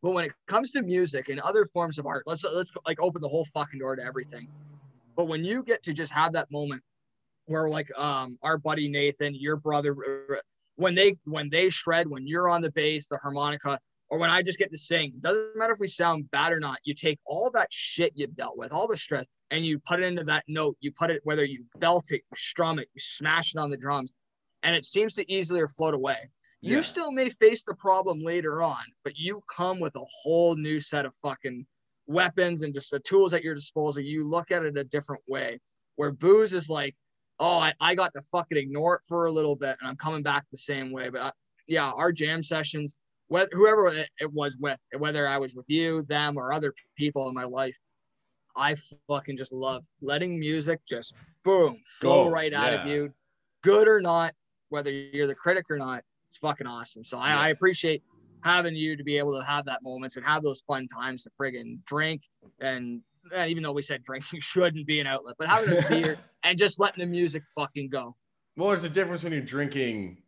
[0.02, 3.22] But when it comes to music and other forms of art let's let's like open
[3.22, 4.48] the whole fucking door to everything.
[5.16, 6.82] But when you get to just have that moment
[7.46, 9.96] where like um our buddy Nathan, your brother,
[10.76, 13.78] when they when they shred, when you're on the bass, the harmonica,
[14.10, 16.78] or when I just get to sing, doesn't matter if we sound bad or not.
[16.84, 20.06] You take all that shit you've dealt with, all the stress, and you put it
[20.06, 20.76] into that note.
[20.80, 23.76] You put it whether you belt it, you strum it, you smash it on the
[23.76, 24.14] drums,
[24.62, 26.18] and it seems to easily float away.
[26.60, 30.80] You still may face the problem later on, but you come with a whole new
[30.80, 31.66] set of fucking
[32.06, 35.60] weapons and just the tools at your disposal, you look at it a different way.
[35.96, 36.96] Where booze is like,
[37.38, 40.22] oh, I, I got to fucking ignore it for a little bit and I'm coming
[40.22, 41.10] back the same way.
[41.10, 41.30] But uh,
[41.66, 42.96] yeah, our jam sessions,
[43.28, 47.34] whether, whoever it, was with, whether I was with you, them, or other people in
[47.34, 47.76] my life,
[48.56, 48.76] I
[49.08, 51.14] fucking just love letting music just
[51.44, 53.12] boom flow Go, right out of you,
[53.62, 54.34] good or not,
[54.68, 56.04] whether you're the critic or not.
[56.28, 57.04] It's fucking awesome.
[57.04, 57.40] So I, Yeah.
[57.40, 58.02] I appreciate
[58.44, 61.30] having you to be able to have that moments and have those fun times to
[61.30, 62.22] friggin' drink
[62.60, 63.00] and
[63.32, 66.58] eh, even though we said drinking shouldn't be an outlet, but having a beer and
[66.58, 68.14] just letting the music fucking go.
[68.56, 70.18] Well, there's a difference when you're drinking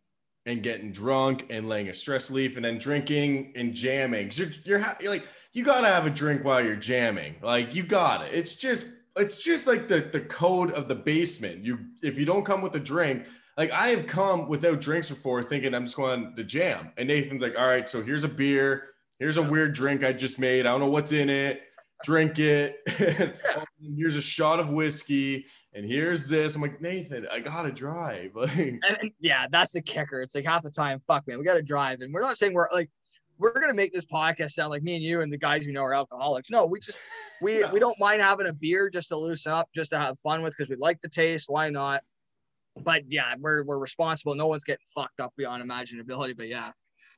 [0.47, 4.31] and getting drunk and laying a stress leaf, and then drinking and jamming.
[4.33, 7.37] You're, you're, you're like you gotta have a drink while you're jamming.
[7.43, 8.35] Like you got it.
[8.35, 8.87] It's just
[9.17, 11.65] it's just like the the code of the basement.
[11.65, 13.27] You if you don't come with a drink,
[13.57, 17.43] like I have come without drinks before, thinking I'm just going to jam, and Nathan's
[17.43, 18.89] like, all right, so here's a beer,
[19.19, 20.67] here's a weird drink I just made.
[20.67, 21.63] I don't know what's in it.
[22.05, 22.77] Drink it.
[23.57, 26.57] Um, here's a shot of whiskey, and here's this.
[26.57, 28.33] I'm like Nathan, I gotta drive.
[28.35, 30.23] Like And, yeah, that's the kicker.
[30.23, 32.01] It's like half the time, fuck man, we got to drive.
[32.01, 32.91] And we're not saying we're like,
[33.39, 35.83] we're gonna make this podcast sound like me and you and the guys you know
[35.83, 36.49] are alcoholics.
[36.51, 36.97] No, we just
[37.43, 37.71] we No.
[37.73, 40.55] we don't mind having a beer just to loosen up, just to have fun with
[40.57, 41.51] because we like the taste.
[41.51, 42.03] Why not?
[42.83, 44.35] But yeah, we're we're responsible.
[44.35, 46.35] No one's getting fucked up beyond imaginability.
[46.35, 46.71] But yeah,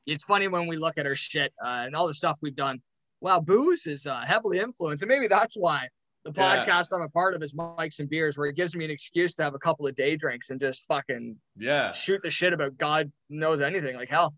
[0.05, 2.81] it's funny when we look at our shit uh, and all the stuff we've done.
[3.21, 5.87] Wow, booze is uh, heavily influenced, and maybe that's why
[6.25, 6.65] the Yeah.
[6.65, 9.35] podcast I'm a part of is Mikes and Beers, where it gives me an excuse
[9.35, 11.91] to have a couple of day drinks and just fucking yeah.
[11.91, 13.95] shoot the shit about God knows anything.
[13.95, 14.35] Like hell,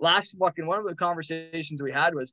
[0.00, 2.32] last fucking one of the conversations we had was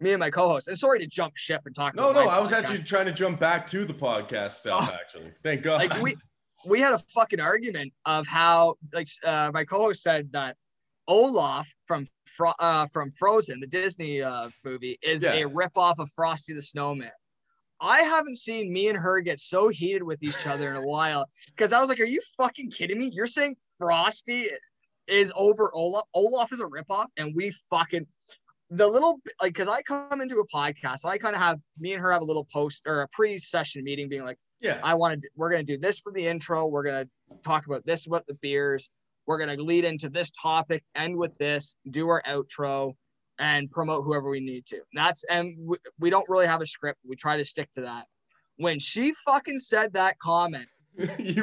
[0.00, 0.68] me and my co-host.
[0.68, 1.94] And sorry to jump ship and talk.
[1.94, 2.56] No, no, I was podcast.
[2.56, 4.88] actually trying to jump back to the podcast stuff.
[4.90, 4.94] Oh.
[4.94, 5.88] Actually, thank God.
[5.88, 6.14] like we
[6.66, 10.56] we had a fucking argument of how like uh, my co-host said that
[11.08, 15.32] Olaf from Fro- uh, from Frozen, the Disney uh, movie, is Yeah.
[15.34, 17.10] a ripoff of Frosty the Snowman.
[17.80, 21.26] I haven't seen me and her get so heated with each other in a while
[21.48, 23.10] because I was like, "Are you fucking kidding me?
[23.12, 24.48] You're saying Frosty
[25.06, 26.04] is over Olaf?
[26.14, 28.06] Olaf is a ripoff, and we fucking
[28.70, 32.02] the little like because I come into a podcast, I kind of have me and
[32.02, 35.28] her have a little post or a pre-session meeting, being like." yeah, I want to,
[35.36, 36.66] we're to do this for the intro.
[36.66, 37.08] We're to
[37.44, 38.90] talk about this about the beers.
[39.26, 42.94] We're to lead into this topic, end with this, do our outro,
[43.38, 44.80] and promote whoever we need to.
[44.94, 47.00] That's, and we, we don't really have a script.
[47.06, 48.06] We try to stick to that.
[48.56, 50.68] When she fucking said that comment,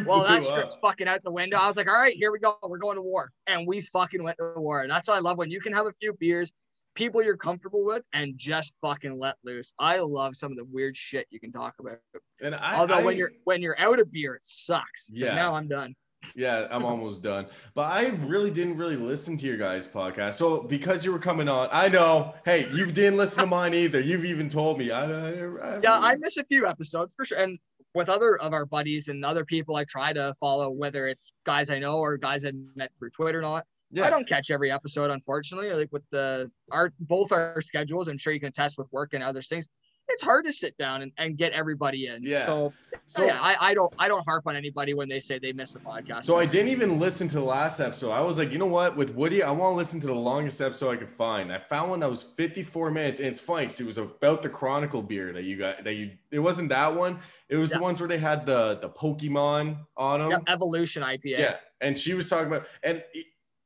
[0.05, 0.43] well, that up.
[0.43, 1.57] script's fucking out the window.
[1.57, 2.57] I was like, all right, here we go.
[2.63, 3.31] We're going to war.
[3.45, 4.81] And we fucking went to war.
[4.81, 6.51] And that's what I love when you can have a few beers,
[6.95, 9.75] people you're comfortable with, and just fucking let loose.
[9.77, 11.99] I love some of the weird shit you can talk about.
[12.41, 15.11] And I, Although when you're when you're out of beer, it sucks.
[15.13, 15.35] Yeah.
[15.35, 15.95] Now I'm done.
[16.35, 17.47] Yeah, I'm almost done.
[17.73, 20.33] But I really didn't really listen to your guys' podcast.
[20.33, 22.33] So because you were coming on, I know.
[22.45, 23.99] Hey, you didn't listen to mine either.
[23.99, 24.91] You've even told me.
[24.91, 27.37] I, I, I Yeah, I miss a few episodes for sure.
[27.37, 27.59] And
[27.95, 31.69] with other of our buddies and other people I try to follow, whether it's guys
[31.69, 33.65] I know or guys I met through Twitter and all that.
[33.91, 34.05] yeah.
[34.05, 35.71] I don't catch every episode, unfortunately.
[35.71, 39.23] Like with the our both our schedules, I'm sure you can attest with work and
[39.23, 39.67] other things.
[40.09, 42.23] It's hard to sit down and, and get everybody in.
[42.23, 42.45] Yeah.
[42.45, 42.73] So,
[43.05, 45.75] So yeah, I, I don't I don't harp on anybody when they say they miss
[45.75, 46.23] a podcast.
[46.23, 48.11] So I didn't even listen to the last episode.
[48.11, 48.95] I was like, you know what?
[48.95, 51.51] With Woody, I want to listen to the longest episode I could find.
[51.51, 54.49] I found one that was 54 minutes, and it's funny 'cause it was about the
[54.49, 55.83] Chronicle beer that you got.
[55.83, 56.11] That you.
[56.31, 57.19] It wasn't that one.
[57.49, 57.77] It was Yeah.
[57.77, 60.31] the ones where they had the the Pokemon on them.
[60.31, 61.39] yeah, Evolution IPA.
[61.39, 63.03] Yeah, and she was talking about and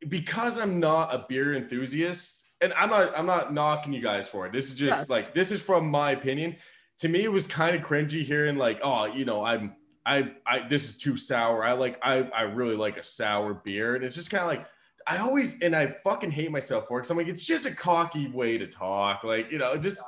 [0.10, 4.46] because I'm not a beer enthusiast, and I'm not I'm not knocking you guys for
[4.48, 4.52] it.
[4.52, 6.56] This is just Yeah, like this is from my opinion.
[7.00, 9.76] To me, it was kind of cringy hearing like, oh, you know, I'm
[10.06, 11.64] I I this is too sour.
[11.64, 14.66] I like I I really like a sour beer, and it's just kind of like.
[15.10, 17.74] I always and I fucking hate myself for it because I'm like it's just a
[17.74, 20.04] cocky way to talk, like you know, just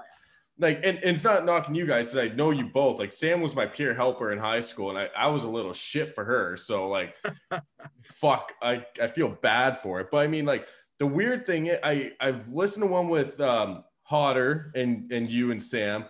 [0.59, 2.99] like and, and it's not knocking you guys 'cause I know you both.
[2.99, 5.71] Like Sam was my peer helper in high school, and I, I was a little
[5.71, 6.57] shit for her.
[6.57, 7.15] So like
[8.13, 10.09] fuck, I, I feel bad for it.
[10.11, 10.67] But I mean, like
[10.99, 15.63] the weird thing, I I've listened to one with um Hotter and and you and
[15.63, 16.05] Sam,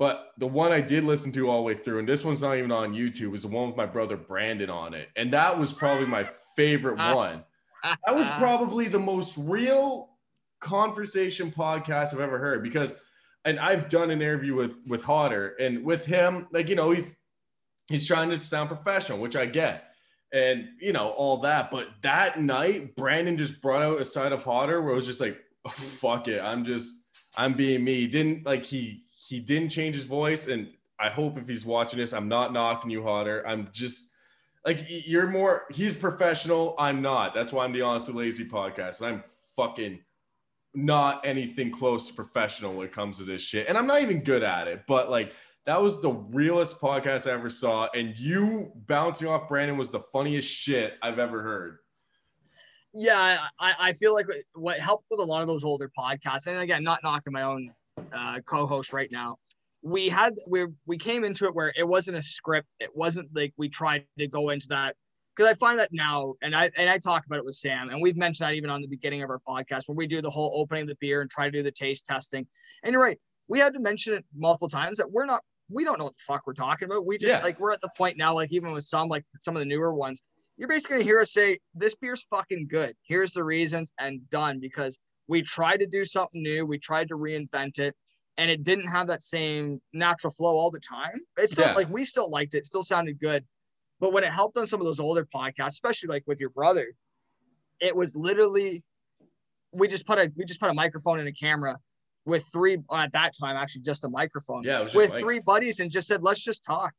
[0.00, 2.56] but the one I did listen to all the way through, and this one's not
[2.56, 5.72] even on YouTube, is the one with my brother Brandon on it, and that was
[5.72, 6.26] probably my
[6.56, 7.14] favorite Ah.
[7.14, 7.44] one.
[7.84, 10.16] That was probably the most real
[10.60, 12.98] conversation podcast I've ever heard because,
[13.44, 17.18] and I've done an interview with with Hotter, and with him, like you know, he's
[17.88, 19.84] he's trying to sound professional, which I get
[20.32, 24.44] and you know all that but that night brandon just brought out a side of
[24.44, 28.06] hotter where it was just like oh, fuck it i'm just i'm being me he
[28.06, 30.68] didn't like he he didn't change his voice and
[30.98, 34.12] i hope if he's watching this i'm not knocking you hotter i'm just
[34.66, 39.22] like you're more he's professional i'm not that's why i'm the honestly lazy podcast i'm
[39.56, 39.98] fucking
[40.74, 44.22] not anything close to professional when it comes to this shit and i'm not even
[44.22, 45.32] good at it but like
[45.66, 47.88] that was the realest podcast I ever saw.
[47.94, 51.78] And you bouncing off Brandon was the funniest shit I've ever heard.
[52.92, 56.58] yeah, I, I feel like what helped with a lot of those older podcasts, and
[56.58, 57.72] again, not knocking my own
[58.12, 59.36] uh, co-host right now.
[59.82, 62.72] We had we we came into it where it wasn't a script.
[62.80, 64.94] It wasn't like we tried to go into that
[65.34, 68.02] because I find that now, and I and I talk about it with Sam, and
[68.02, 70.52] we've mentioned that even on the beginning of our podcast when we do the whole
[70.54, 72.46] opening of the beer and try to do the taste testing.
[72.82, 75.98] And you're right, we had to mention it multiple times that we're not we don't
[75.98, 77.06] know what the fuck we're talking about.
[77.06, 77.42] We just Yeah.
[77.42, 79.94] like we're at the point now, like even with some like some of the newer
[79.94, 80.22] ones,
[80.58, 82.94] you're basically gonna hear us say this beer's fucking good.
[83.02, 84.98] Here's the reasons and done because
[85.30, 87.94] we tried to do something new, we tried to reinvent it,
[88.36, 91.20] and it didn't have that same natural flow all the time.
[91.38, 91.74] It's still Yeah.
[91.74, 93.46] like we still liked it, still sounded good.
[94.00, 96.88] But when it helped on some of those older podcasts, especially like with your brother,
[97.78, 98.82] it was literally
[99.72, 101.78] we just put a we just put a microphone and a camera
[102.24, 105.40] with three at that time actually just a microphone Yeah, it was just with three
[105.46, 106.92] buddies and just said let's just talk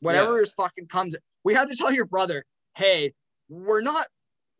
[0.00, 1.14] whatever is fucking comes
[1.44, 3.14] we had to tell your brother hey
[3.48, 4.06] we're not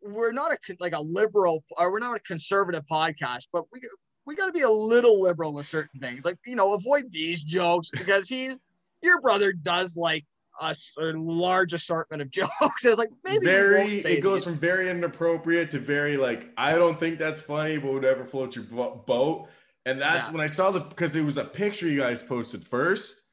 [0.01, 3.81] we're not a like a liberal or we're not a conservative podcast but we
[4.25, 7.41] we got to be a little liberal with certain things like you know avoid these
[7.43, 8.59] jokes because he's
[9.01, 10.25] your brother does like
[10.61, 14.43] a large assortment of jokes it's like maybe very it goes these.
[14.45, 18.65] from very inappropriate to very like i don't think that's funny but whatever floats your
[18.65, 19.47] boat
[19.85, 20.33] and that's Yeah.
[20.33, 23.26] when i saw the because it was a picture you guys posted first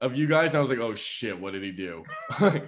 [0.00, 2.02] of you guys and i was like oh shit what did he do
[2.40, 2.62] the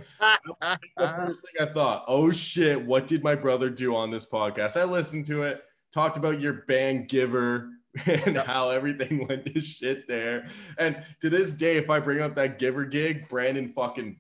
[0.99, 4.85] first thing i thought oh shit what did my brother do on this podcast i
[4.85, 5.63] listened to it
[5.93, 7.71] talked about your band giver
[8.07, 10.47] and how everything went to shit there
[10.79, 14.17] and to this day if i bring up that giver gig brandon fucking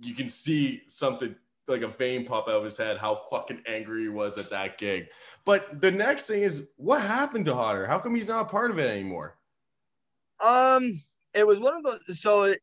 [0.00, 1.34] you can see something
[1.68, 4.78] like a vein pop out of his head how fucking angry he was at that
[4.78, 5.06] gig.
[5.44, 7.86] But the next thing is what happened to Hodder?
[7.86, 9.36] How come he's not a part of it anymore?
[10.40, 11.00] Um,
[11.38, 12.20] it was one of those.
[12.20, 12.60] So it,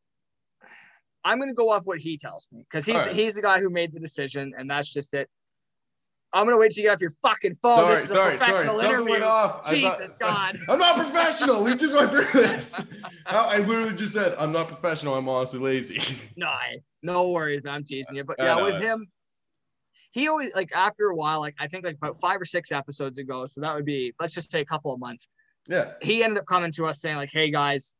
[1.24, 3.14] I'm gonna go off what he tells me because he's right.
[3.14, 5.28] he's the guy who made the decision, and that's just it.
[6.32, 7.76] I'm gonna wait till you get off your fucking phone.
[7.76, 9.10] sorry, this is sorry, a professional Something interview.
[9.10, 9.70] went off.
[9.70, 10.58] Jesus thought- God.
[10.68, 11.64] I'm not professional.
[11.64, 12.80] We just went through this.
[13.24, 15.14] How- I literally just said I'm not professional.
[15.14, 16.00] I'm honestly lazy.
[16.36, 17.74] No, I- no worries, man.
[17.74, 19.06] I'm teasing you, but yeah, with him,
[20.10, 23.18] he always like after a while, like I think like about five or six episodes
[23.18, 23.46] ago.
[23.46, 25.28] So that would be let's just say a couple of months.
[25.68, 25.92] yeah.
[26.02, 27.94] he ended up coming to us saying like hey guys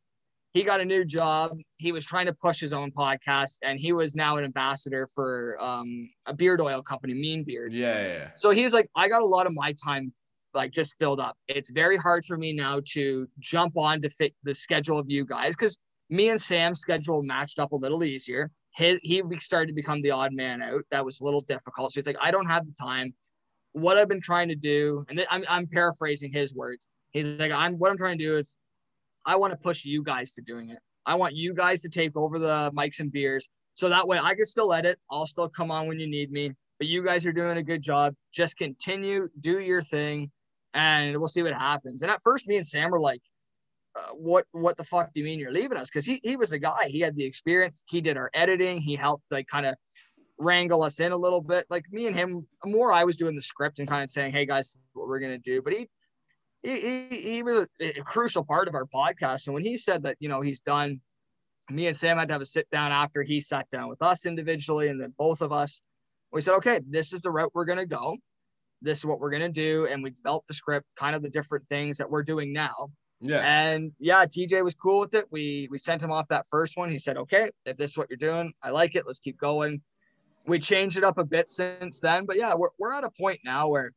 [0.56, 1.58] he got a new job.
[1.76, 5.58] He was trying to push his own podcast and he was now an ambassador for
[5.60, 7.74] um, a beard oil company mean beard.
[7.74, 8.28] Yeah, yeah, yeah.
[8.36, 10.12] so he's like i got a lot of my time
[10.54, 11.36] like just filled up.
[11.46, 15.26] It's very hard for me now to jump on to fit the schedule of you
[15.26, 15.76] guys because
[16.08, 18.50] me and sam's schedule matched up a little easier.
[18.74, 20.84] His he started to become the odd man out.
[20.90, 21.92] That was a little difficult.
[21.92, 23.12] So he's like i don't have the time.
[23.72, 26.88] What i've been trying to do and I'm, I'm paraphrasing his words.
[27.10, 28.56] He's like i'm what i'm trying to do is
[29.26, 30.78] i want to push you guys to doing it.
[31.04, 33.48] I want you guys to take over the mics and beers.
[33.74, 34.98] So that way i can still edit.
[35.10, 36.52] I'll still come on when you need me.
[36.78, 38.14] But you guys are doing a good job.
[38.32, 40.30] Just continue do your thing
[40.74, 42.02] and we'll see what happens.
[42.02, 43.20] And at first me and sam were like
[43.96, 45.88] uh, what what the fuck do you mean you're leaving us?
[45.88, 46.88] Because he, he was the guy.
[46.88, 47.82] He had the experience.
[47.86, 48.78] He did our editing.
[48.78, 49.74] He helped like kind of
[50.38, 51.64] wrangle us in a little bit.
[51.70, 54.44] Like me and him more i was doing the script and kind of saying hey
[54.44, 55.62] guys what we're gonna do.
[55.62, 55.88] But he
[56.66, 60.16] he, he, he was a, crucial part of our podcast and when he said that
[60.18, 61.00] you know he's done
[61.70, 64.26] me and sam had to have a sit down after he sat down with us
[64.26, 65.82] individually and then both of us
[66.32, 68.16] we said okay this is the route we're gonna go
[68.82, 71.66] this is what we're gonna do and we developed the script kind of the different
[71.68, 72.88] things that we're doing now
[73.20, 73.40] Yeah.
[73.40, 75.24] and yeah, TJ was cool with it.
[75.30, 76.90] We we sent him off that first one.
[76.90, 79.04] He said, "Okay, if this is what you're doing, I like it.
[79.06, 79.80] Let's keep going."
[80.46, 83.40] We changed it up a bit since then, but yeah, we're we're at a point
[83.42, 83.92] now where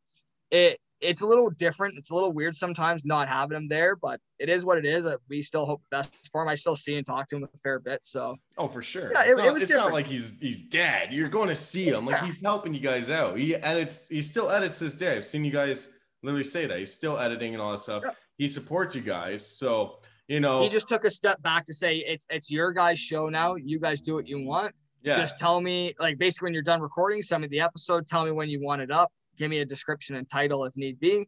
[0.52, 1.98] it it's a little different.
[1.98, 5.06] It's a little weird sometimes not having him there, but it is what it is.
[5.06, 6.50] Uh, We still hope the best for him.
[6.50, 8.00] I still see and talk to him a fair bit.
[8.04, 9.12] So Oh, for sure.
[9.14, 11.14] Yeah, it's it- not, it was it's not like he's he's dead.
[11.14, 12.06] You're going to see him.
[12.06, 12.26] Like Yeah.
[12.28, 13.38] he's helping you guys out.
[13.38, 14.08] He edits.
[14.10, 15.16] He still edits his day.
[15.18, 15.88] I've seen you guys
[16.24, 16.78] literally say that.
[16.80, 18.04] He's still editing and all that stuff.
[18.06, 18.12] Yeah.
[18.38, 19.46] He supports you guys.
[19.48, 20.62] So you know.
[20.62, 23.56] he just took a step back to say, "It's it's your guys' show now.
[23.56, 25.16] You guys do what you want." yeah.
[25.16, 28.32] just tell me like basically when you're done recording send me the episode tell me
[28.32, 29.10] when you want it up
[29.40, 31.28] give me a description and title if need be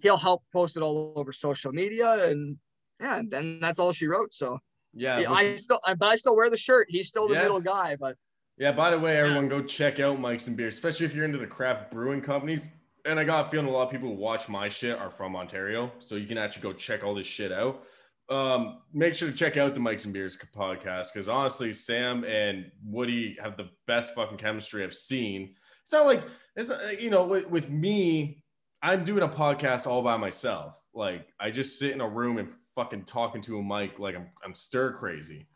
[0.00, 2.56] he'll help post it all over social media and
[3.00, 4.58] yeah and then that's all she wrote so
[4.94, 5.18] yeah.
[5.18, 7.42] yeah, i still I, but i still wear the shirt he's still the Yeah.
[7.42, 8.16] middle guy but
[8.58, 11.36] Yeah, by the way, everyone go check out Mikes and Beer, especially if you're into
[11.36, 12.68] the craft brewing companies.
[13.04, 15.36] And I got a feeling a lot of people who watch my shit are from
[15.36, 15.92] Ontario.
[15.98, 17.82] So you can actually go check all this shit out.
[18.30, 22.70] Um, make sure to check out the Mikes and Beers podcast because honestly, Sam and
[22.82, 25.54] Woody have the best fucking chemistry I've seen.
[25.86, 26.22] It's not like
[26.56, 28.42] it's uh, you know, with, with me,
[28.82, 30.74] I'm doing a podcast all by myself.
[30.92, 34.26] Like I just sit in a room and fucking talking to a mic like I'm
[34.44, 35.46] I'm stir crazy.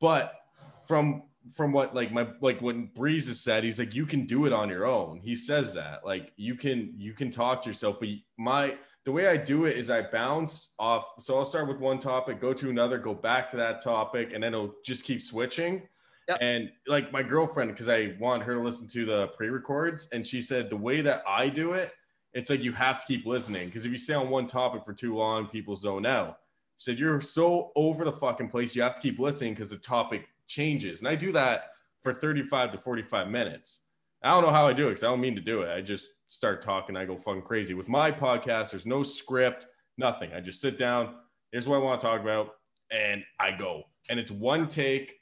[0.00, 0.34] But
[0.86, 1.24] from
[1.56, 4.52] from what like my like what Breeze has said, he's like you can do it
[4.52, 5.18] on your own.
[5.18, 7.96] He says that like you can you can talk to yourself.
[7.98, 11.06] But my the way I do it is I bounce off.
[11.18, 14.44] So I'll start with one topic, go to another, go back to that topic, and
[14.44, 15.82] then it'll just keep switching.
[16.28, 16.38] Yep.
[16.40, 20.40] And like my girlfriend, because I want her to listen to the pre-records, and she
[20.40, 21.92] said the way that I do it,
[22.32, 24.92] it's like you have to keep listening because if you stay on one topic for
[24.92, 26.38] too long, people zone out.
[26.78, 28.74] She said, You're so over the fucking place.
[28.74, 31.00] You have to keep listening because the topic changes.
[31.00, 31.70] And I do that
[32.02, 33.82] for 35 to 45 minutes.
[34.22, 35.72] I don't know how I do it because I don't mean to do it.
[35.72, 36.96] I just start talking.
[36.96, 37.74] I go fucking crazy.
[37.74, 39.66] With my podcast, there's no script,
[39.98, 40.32] nothing.
[40.32, 41.16] I just sit down.
[41.50, 42.54] Here's what I want to talk about.
[42.90, 43.84] And I go.
[44.08, 45.20] And it's one take,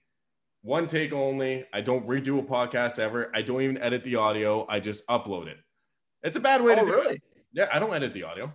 [0.63, 1.65] one take only.
[1.73, 3.31] I don't redo a podcast ever.
[3.35, 4.67] I don't even edit the audio.
[4.69, 5.57] I just upload it.
[6.23, 7.15] It's a bad way Oh, to do really?
[7.17, 7.23] it.
[7.53, 8.53] Yeah, I don't edit the audio.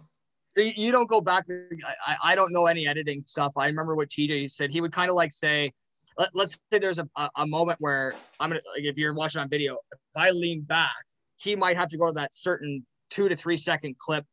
[0.52, 1.48] So you- don't go back.
[1.48, 1.68] To,
[2.06, 3.54] I, I- don't know any editing stuff.
[3.58, 4.72] I remember what TJ said.
[4.72, 5.74] He would kind of like say,
[6.18, 9.50] let, let's say there's a, a, moment where I'm gonna like if you're watching on
[9.50, 10.94] video, if I lean back,
[11.36, 14.26] he might have to go to that certain two to three second clip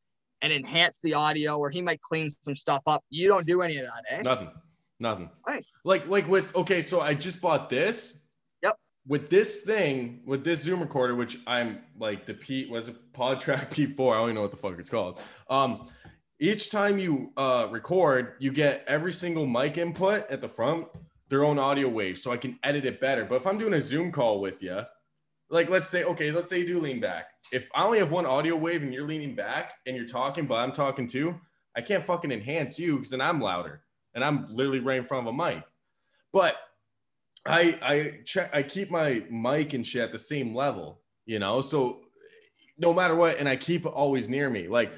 [0.43, 3.03] and enhance the audio, or he might clean some stuff up.
[3.11, 4.23] You don't do any of that, eh?
[4.23, 4.51] Nothing.
[5.03, 5.31] Nothing.
[5.49, 5.69] Nice.
[5.85, 8.29] Like like with okay, so I just bought this.
[8.63, 8.79] Yep.
[9.09, 13.71] With this thing, with this Zoom recorder, which I'm like the P was it PodTrak
[13.75, 14.13] P4.
[14.13, 15.21] I don't even know what the fuck it's called.
[15.51, 15.87] Um,
[16.39, 20.87] each time you uh record, you get every single mic input at the front,
[21.29, 23.25] their own audio wave, so I can edit it better.
[23.25, 24.83] But if I'm doing a Zoom call with you,
[25.51, 27.25] like let's say, okay, let's say you do lean back.
[27.53, 30.55] If I only have one audio wave and you're leaning back and you're talking, but
[30.55, 31.35] I'm talking too,
[31.77, 33.83] I can't fucking enhance you because then I'm louder
[34.15, 35.63] and I'm literally right in front of a mic.
[36.33, 36.57] But
[37.47, 41.61] I I check I keep my mic and shit at the same level, you know.
[41.61, 42.01] So
[42.79, 44.69] no matter what, and I keep it always near me.
[44.69, 44.93] Like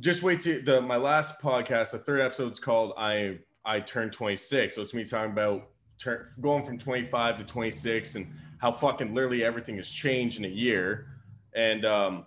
[0.00, 4.74] just wait to the my last podcast, the third episode's called I I turned 26.
[4.74, 5.68] So it's me talking about
[5.98, 10.48] turn going from 25 to 26 and how fucking literally everything has changed in a
[10.48, 11.06] year.
[11.54, 12.26] And um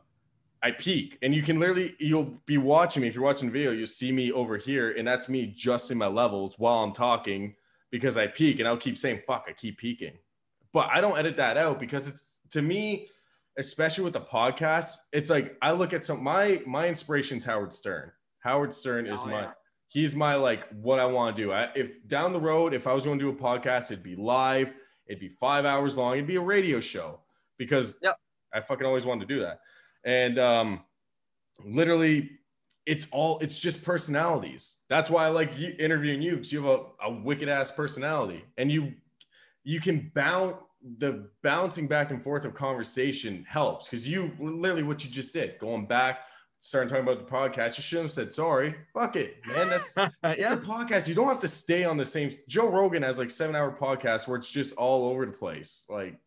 [0.68, 3.08] I peak and you can literally you'll be watching me.
[3.08, 6.08] If you're watching the video you'll see me over here and that's me adjusting my
[6.08, 7.56] levels while I'm talking
[7.92, 10.16] because I peak and I'll keep saying fuck I keep peaking
[10.74, 13.08] but I don't edit that out because it's to me
[13.58, 18.12] especially with the podcast it's like I look at some my my inspiration's Howard Stern.
[18.40, 19.52] Howard Stern is Oh, my yeah.
[19.88, 21.52] he's my like what I want to do.
[21.54, 24.16] I, if down the road if I was going to do a podcast it'd be
[24.18, 24.74] live
[25.08, 27.22] it'd be five hours long it'd be a radio show
[27.58, 28.18] because Yep.
[28.54, 29.60] I fucking always wanted to do that
[30.08, 30.82] and um
[31.64, 32.32] literally
[32.88, 36.80] it's all it's just personalities that's why i like you, interviewing you because you have
[36.80, 38.94] a, a wicked ass personality and you
[39.64, 40.56] you can bounce
[41.00, 45.60] the bouncing back and forth of conversation helps because you literally what you just did
[45.60, 46.22] going back
[46.60, 50.10] starting talking about the podcast you shouldn't have said sorry fuck it man that's yeah.
[50.24, 51.08] it's a podcast.
[51.08, 52.32] You don't have to stay on the same.
[52.48, 55.86] Joe Rogan has like seven hour podcast where it's just all over the place.
[55.90, 56.20] Like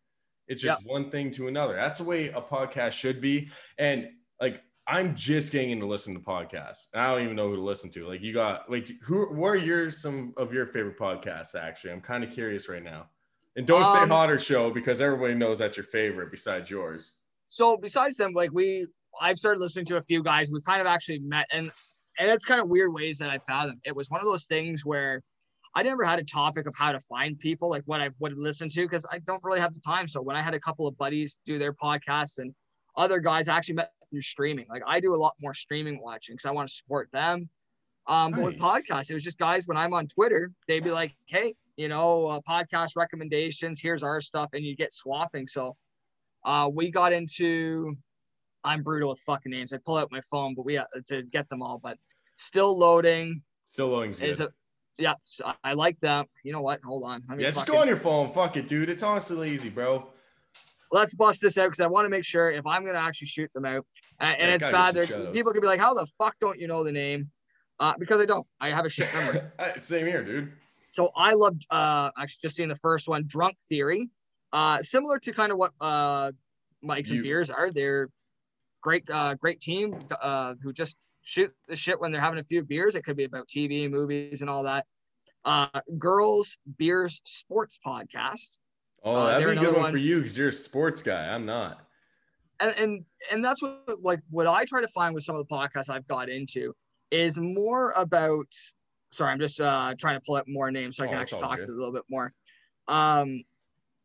[0.47, 1.75] it's just one thing to another.
[1.75, 3.49] That's the way a podcast should be.
[3.77, 6.87] And like I'm just getting into listening to podcasts.
[6.93, 8.07] I don't even know who to listen to.
[8.07, 9.33] Like you got like who?
[9.33, 11.55] What are your some of your favorite podcasts?
[11.55, 13.07] Actually, I'm kind of curious right now.
[13.55, 17.17] And don't say Um, hotter show because everybody knows that's your favorite besides yours.
[17.49, 18.87] So besides them, like we,
[19.19, 20.49] I've started listening to a few guys.
[20.49, 21.71] We've kind of actually met, and
[22.17, 23.81] and it's kind of weird ways that I found them.
[23.85, 25.21] It was one of those things where
[25.73, 28.67] I never had a topic of how to find people, like what I would listen
[28.69, 30.07] to, because I don't really have the time.
[30.07, 32.53] So when I had a couple of buddies do their podcasts and
[32.97, 34.65] other guys, I actually met through streaming.
[34.69, 37.49] Like I do a lot more streaming watching because I want to support them.
[38.07, 38.83] Um, but with Nice.
[38.89, 42.25] podcasts, it was just guys when I'm on Twitter, they'd be like, "Hey, you know,
[42.27, 43.79] uh, podcast recommendations.
[43.79, 45.47] Here's our stuff," and you get swapping.
[45.47, 45.77] So
[46.43, 47.95] uh, we got into.
[48.63, 49.71] I'm brutal with fucking names.
[49.71, 51.77] I pull out my phone, but we uh, to get them all.
[51.77, 51.97] But
[52.35, 54.29] still loading Still loading's good.
[54.29, 54.49] is a.
[54.97, 56.25] Yeah, so I like them.
[56.43, 56.81] You know what?
[56.83, 57.23] Hold on.
[57.27, 58.31] Let me yeah, just go on your phone.
[58.33, 58.89] Fuck it, dude.
[58.89, 60.07] It's honestly easy, bro.
[60.91, 63.51] let's bust this out because I want to make sure if I'm gonna actually shoot
[63.53, 63.85] them out,
[64.19, 64.95] and, Yeah, it's bad.
[64.95, 67.31] There, people could be like, "How the fuck don't you know the name?"
[67.79, 68.45] Uh, because I don't.
[68.59, 69.41] I have a shit memory.
[69.79, 70.51] Same here, dude.
[70.91, 71.65] so I loved.
[71.71, 74.09] Uh, actually, just seeing the first one, Drunk Theory.
[74.53, 76.31] Uh, similar to kind of what uh,
[76.83, 77.71] Mikes and Beers are.
[77.71, 78.09] They're
[78.81, 82.63] great, uh, great team uh, who just shoot the shit when they're having a few
[82.63, 82.95] beers.
[82.95, 84.85] It could be about TV, movies, and all that.
[85.45, 85.67] Uh,
[85.97, 88.57] Girls Beers Sports Podcast.
[89.03, 89.91] Oh, Uh, that'd be a good one, one.
[89.91, 91.27] for you because you're a sports guy.
[91.33, 91.79] I'm not.
[92.59, 95.53] and and and that's what like what I try to find with some of the
[95.53, 96.75] podcasts I've got into
[97.09, 98.45] is more about.
[99.11, 101.41] Sorry, I'm just uh, trying to pull up more names so I can Oh, actually
[101.41, 101.71] all talk to good.
[101.71, 102.31] it a little bit more.
[102.87, 103.43] Um,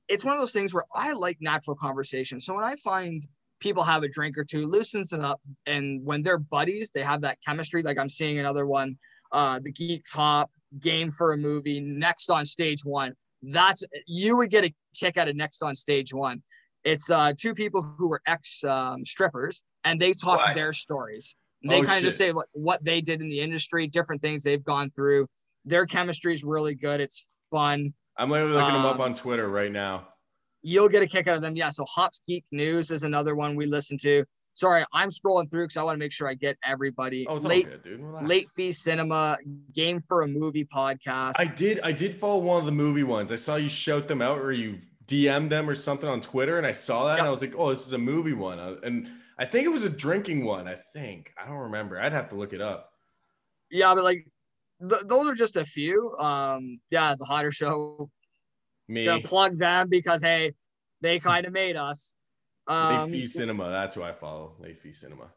[0.08, 2.40] it's one of those things where I like natural conversation.
[2.40, 3.26] So when I find
[3.60, 7.20] people have a drink or two, loosens it up, and when they're buddies, they have
[7.22, 7.82] that chemistry.
[7.82, 8.98] Like I'm seeing another one,
[9.32, 10.50] uh, the Geeks Hop
[10.80, 13.14] game for a movie next on stage one.
[13.42, 16.42] That's you would get a kick out of next on stage one.
[16.84, 20.54] It's uh, two people who were ex um, strippers, and they talk What?
[20.54, 21.36] their stories.
[21.62, 24.22] And they Oh, kind of just say what, what they did in the industry, different
[24.22, 25.26] things they've gone through.
[25.64, 27.00] Their chemistry is really good.
[27.00, 27.92] It's fun.
[28.16, 30.08] I'm literally looking them up Um, on Twitter right now.
[30.68, 31.54] You'll get a kick out of them.
[31.54, 31.68] Yeah.
[31.68, 34.24] So Hops Geek News is another one we listen to.
[34.54, 37.24] sorry, I'm scrolling through because I want to make sure I get everybody.
[37.28, 38.00] Oh, it's all late good, dude.
[38.00, 38.26] Relax.
[38.26, 39.36] late fee cinema,
[39.74, 41.34] game for a movie podcast.
[41.38, 41.78] I did.
[41.84, 43.30] I did follow one of the movie ones.
[43.30, 46.66] I saw you shout them out, or you DM them or something on Twitter, and
[46.66, 49.06] I saw that, and I was like, "Oh, this is a movie one." Uh, And
[49.38, 50.66] I think it was a drinking one.
[50.66, 52.00] I think I don't remember.
[52.00, 52.90] I'd have to look it up.
[53.70, 54.26] yeah, but like
[54.80, 56.16] th- those are just a few.
[56.18, 58.10] Um, yeah, the hotter show.
[58.88, 60.54] Me, Gonna plug them because hey,
[61.00, 62.14] they kind of made us.
[62.68, 63.70] Um, Late Fee Cinema.
[63.70, 64.54] That's who I follow.
[64.60, 65.28] Late Fee Cinema.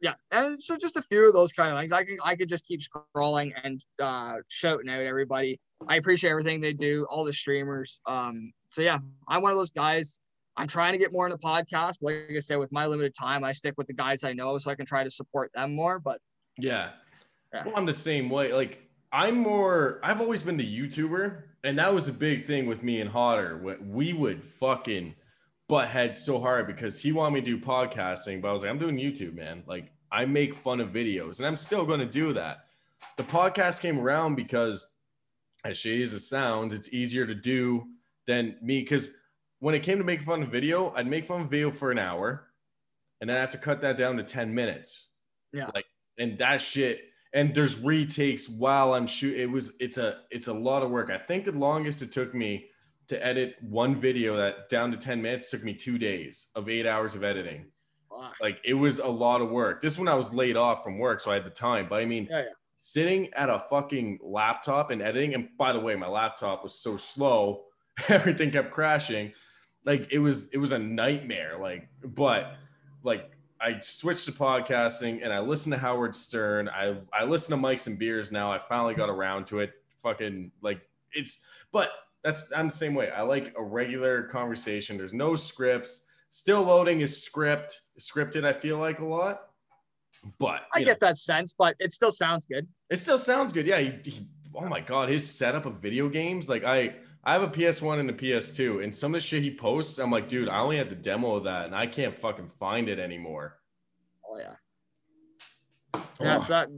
[0.00, 1.92] yeah, and so just a few of those kind of things.
[1.92, 5.60] I can I could just keep scrolling and uh, shouting out everybody.
[5.88, 8.00] I appreciate everything they do, all the streamers.
[8.06, 10.18] Um, so yeah, I'm one of those guys.
[10.56, 11.96] I'm trying to get more into podcasts.
[12.00, 14.56] But like I said, with my limited time, I stick with the guys I know
[14.58, 15.98] so I can try to support them more.
[15.98, 16.18] But
[16.58, 16.90] Yeah.
[17.52, 17.64] Yeah.
[17.64, 18.52] Well, I'm the same way.
[18.52, 18.82] Like
[19.12, 20.00] I'm more.
[20.02, 23.78] I've always been the YouTuber, and that was a big thing with me and Hotter.
[23.82, 25.14] We would fucking
[25.66, 28.70] butt head so hard because he wanted me to do podcasting, but I was like,
[28.70, 29.62] I'm doing YouTube, man.
[29.66, 32.66] Like I make fun of videos, and I'm still going to do that.
[33.16, 34.86] The podcast came around because,
[35.64, 37.84] as shady as it sounds, it's easier to do
[38.26, 39.10] than me because
[39.60, 41.98] when it came to make fun of video, I'd make fun of video for an
[41.98, 42.48] hour,
[43.20, 45.08] and then I have to cut that down to ten minutes.
[45.52, 45.70] Yeah.
[45.74, 45.86] like
[46.18, 47.00] and that shit
[47.34, 49.40] and there's retakes while I'm shooting.
[49.40, 51.10] It was it's a it's a lot of work.
[51.10, 52.66] I think the longest it took me
[53.08, 56.86] to edit one video that down to 10 minutes took me two days of eight
[56.86, 57.66] hours of editing.
[58.40, 59.82] Like it was a lot of work.
[59.82, 61.86] This one I was laid off from work, so I had the time.
[61.90, 62.44] But I mean, Yeah, yeah.
[62.78, 66.96] sitting at a fucking laptop and editing, and by the way, my laptop was so
[66.96, 67.64] slow,
[68.08, 69.32] everything kept crashing.
[69.84, 71.58] Like it was it was a nightmare.
[71.60, 72.54] Like, but
[73.02, 76.68] like I switched to podcasting and I listen to Howard Stern.
[76.68, 78.52] I I listen to Mikes and Beers now.
[78.52, 79.72] I finally got around to it.
[80.02, 80.80] Fucking like
[81.12, 81.92] it's but
[82.22, 83.10] that's I'm the same way.
[83.10, 84.96] I like a regular conversation.
[84.96, 86.06] There's no scripts.
[86.30, 89.50] Still loading is script scripted, I feel like a lot.
[90.38, 92.66] But I get that sense, but it still sounds good.
[92.88, 93.66] it still sounds good.
[93.66, 93.78] Yeah.
[93.78, 96.48] He, he, oh my god, his setup of video games.
[96.48, 96.94] Like I,
[97.26, 100.10] I have a PS1 and a PS2, and some of the shit he posts, I'm
[100.10, 102.98] like, dude, I only had the demo of that, and I can't fucking find it
[102.98, 103.58] anymore.
[104.28, 104.54] Oh yeah.
[106.20, 106.68] Yeah, Oh, so that,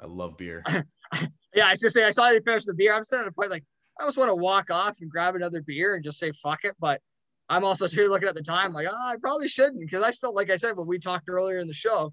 [0.00, 0.62] I love beer.
[1.54, 2.94] yeah, I was just say I saw you finish the beer.
[2.94, 3.64] I'm still at a point like
[4.00, 6.74] I just want to walk off and grab another beer and just say fuck it.
[6.78, 7.00] But
[7.48, 10.34] I'm also too looking at the time like oh, I probably shouldn't because I still
[10.34, 12.12] like I said when we talked earlier in the show,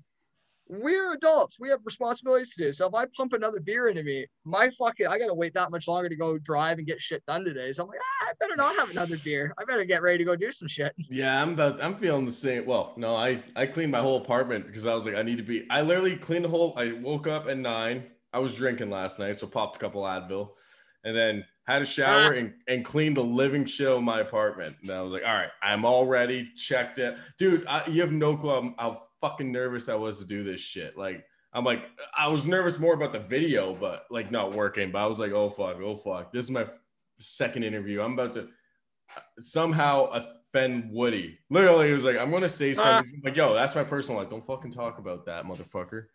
[0.81, 1.57] we're adults.
[1.59, 2.71] We have responsibilities to do.
[2.71, 5.87] So if I pump another beer into me, my fucking I gotta wait that much
[5.87, 7.71] longer to go drive and get shit done today.
[7.71, 9.53] So I'm like, ah, I better not have another beer.
[9.59, 10.93] I better get ready to go do some shit.
[11.09, 11.83] Yeah, I'm about.
[11.83, 12.65] I'm feeling the same.
[12.65, 15.43] Well, no, I I cleaned my whole apartment because I was like, I need to
[15.43, 15.65] be.
[15.69, 16.73] I literally cleaned the whole.
[16.77, 18.05] I woke up at nine.
[18.33, 20.49] I was drinking last night, so popped a couple Advil,
[21.03, 22.37] and then had a shower Ah.
[22.37, 24.75] and, and cleaned the living shit of my apartment.
[24.81, 26.49] And I was like, all right, I'm all ready.
[26.57, 27.65] Checked it, dude.
[27.67, 30.97] I, you have no clue how fucking nervous I was to do this shit.
[30.97, 31.85] Like, I'm like,
[32.17, 34.91] I was nervous more about the video, but like not working.
[34.91, 36.33] But I was like, oh fuck, oh fuck.
[36.33, 36.67] This is my
[37.19, 38.01] second interview.
[38.01, 38.49] I'm about to
[39.39, 41.39] somehow offend Woody.
[41.49, 42.83] Literally, he was like, I'm gonna say ah.
[42.83, 43.13] something.
[43.15, 44.29] I'm like, yo, that's my personal life.
[44.29, 46.05] Don't fucking talk about that, motherfucker.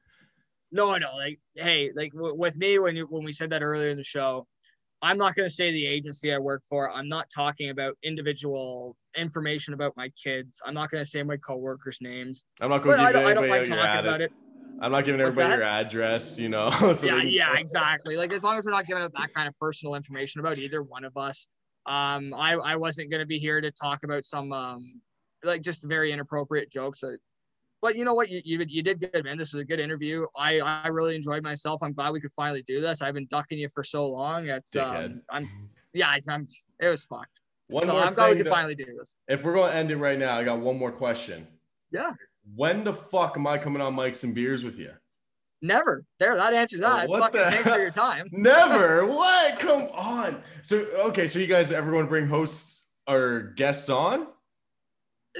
[0.71, 3.89] No, no, like, hey, like w- with me when you, when we said that earlier
[3.89, 4.47] in the show,
[5.01, 6.91] I'm not going to say the agency I work for.
[6.91, 10.61] I'm not talking about individual information about my kids.
[10.65, 12.45] I'm not going to say my coworkers' names.
[12.61, 14.33] I'm not gonna I give don't, I don't like your talking about it.
[14.81, 15.59] I'm not giving everybody that?
[15.59, 16.71] your address, you know.
[16.71, 18.17] so Yeah, can- yeah, exactly.
[18.17, 20.83] Like as long as we're not giving out that kind of personal information about either
[20.83, 21.49] one of us.
[21.87, 25.01] Um, I I wasn't going to be here to talk about some um
[25.43, 27.03] like just very inappropriate jokes.
[27.03, 27.13] Uh,
[27.81, 28.29] but you know what?
[28.29, 29.39] You, you you did good, man.
[29.39, 30.27] This was a good interview.
[30.37, 31.83] I I really enjoyed myself.
[31.83, 33.03] I'm glad we could finally do this.
[33.03, 34.49] I've been ducking you for so long.
[34.49, 35.49] It's um, I'm
[35.93, 36.47] yeah, I- I'm.
[36.81, 37.41] It was fucked.
[37.69, 39.17] One so more I'm glad we could that- finally do this.
[39.29, 41.47] if we're gonna end it right now, I got one more question.
[41.91, 42.13] Yeah.
[42.55, 44.93] When the fuck am I coming on mics and beers with you?
[45.61, 46.05] Never.
[46.19, 47.09] There, that answers that.
[47.09, 48.27] What Fucking the thanks for your time.
[48.33, 49.07] Never.
[49.07, 49.59] what?
[49.59, 50.43] Come on.
[50.63, 54.29] So okay, so you guys ever want to bring hosts or guests on?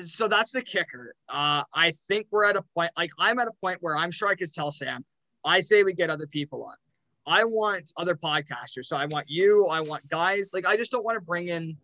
[0.05, 1.15] So that's the kicker.
[1.29, 4.29] Uh, I think we're at a point, like I'm at a point where I'm sure
[4.29, 5.05] I could tell Sam,
[5.45, 6.75] I say we get other people on.
[7.27, 8.85] I want other podcasters.
[8.85, 10.51] So I want you, I want guys.
[10.53, 11.77] Like I just don't want to bring in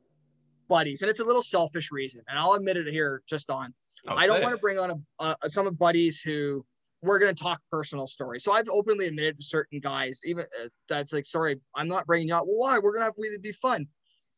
[0.68, 1.02] buddies.
[1.02, 2.22] And it's a little selfish reason.
[2.28, 3.74] And I'll admit it here just on.
[4.06, 6.64] Oh, I don't want to bring on a, a some of buddies who
[7.02, 8.44] we're going to talk personal stories.
[8.44, 12.28] So I've openly admitted to certain guys, even uh, that's like, sorry, I'm not bringing
[12.28, 12.46] you out.
[12.46, 12.78] Well, why?
[12.78, 13.86] We're going to have it'd be fun.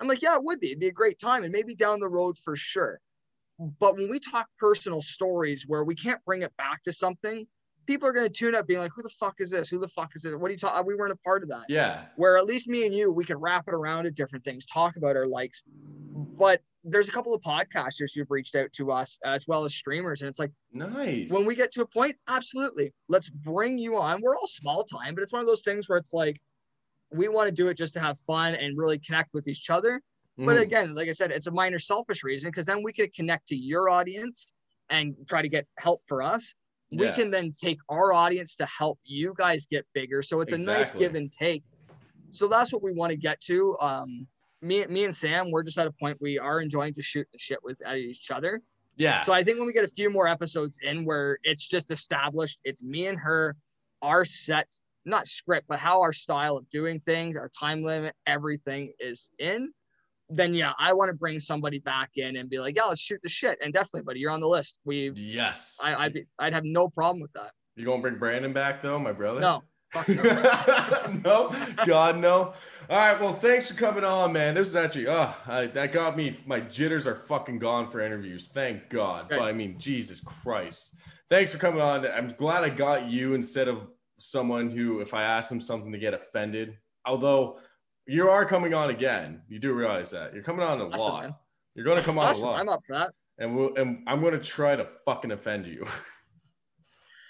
[0.00, 0.68] I'm like, yeah, it would be.
[0.68, 3.00] It'd be a great time, and maybe down the road for sure.
[3.58, 7.46] But when we talk personal stories where we can't bring it back to something,
[7.86, 9.68] people are going to tune up, being like, "Who the fuck is this?
[9.68, 10.38] Who the fuck is it?
[10.38, 10.86] What are you talking?
[10.86, 12.06] We weren't a part of that." Yeah.
[12.16, 14.96] Where at least me and you, we can wrap it around to different things, talk
[14.96, 15.62] about our likes.
[16.38, 20.20] but there's a couple of podcasters who've reached out to us as well as streamers,
[20.22, 21.30] and it's like Nice.
[21.30, 24.20] when we get to a point, absolutely, let's bring you on.
[24.22, 26.40] We're all small time, but it's one of those things where it's like
[27.10, 30.00] we want to do it just to have fun and really connect with each other.
[30.38, 30.60] But Mhm.
[30.62, 33.56] again, like I said, it's a minor selfish reason because then we could connect to
[33.56, 34.52] your audience
[34.90, 36.54] and try to get help for us.
[36.90, 40.22] We can then take our audience to help you guys get bigger.
[40.22, 41.64] So it's a nice give and take.
[42.30, 43.76] So that's what we want to get to.
[43.80, 44.28] Um,
[44.62, 47.38] me, me and Sam, we're just at a point we are enjoying to shoot the
[47.38, 48.60] shit with at each other.
[48.96, 49.22] yeah.
[49.22, 52.60] So I think when we get a few more episodes in where it's just established,
[52.64, 53.56] it's me and her,
[54.02, 54.68] our set,
[55.04, 59.72] not script, but how our style of doing things, our time limit, everything is in.
[60.28, 63.20] Then yeah, I want to bring somebody back in and be like, yeah, let's shoot
[63.22, 63.58] the shit.
[63.62, 64.80] And definitely, buddy, you're on the list.
[64.84, 65.78] We, yes.
[65.82, 67.52] I, I'd, be, I'd have no problem with that.
[67.76, 69.40] you gonna bring Brandon back though, my brother?
[69.40, 69.62] No,
[69.94, 70.02] no.
[71.24, 71.52] no,
[71.86, 72.54] God, no.
[72.88, 74.54] All right, well, thanks for coming on, man.
[74.54, 76.36] This is actually, oh, I, that got me.
[76.46, 78.48] My jitters are fucking gone for interviews.
[78.48, 79.28] Thank God.
[79.28, 79.38] Good.
[79.38, 80.96] But I mean, Jesus Christ.
[81.28, 82.06] Thanks for coming on.
[82.06, 85.98] I'm glad I got you instead of someone who, if I asked them something to
[85.98, 86.76] get offended.
[87.04, 87.58] Although
[88.06, 91.22] you are coming on again, you do realize that you're coming on a Awesome, lot.
[91.24, 91.34] man.
[91.74, 92.48] You're going to come on awesome.
[92.48, 93.12] a lot, I'm up for that.
[93.38, 95.84] and we'll, and I'm going to try to fucking offend you.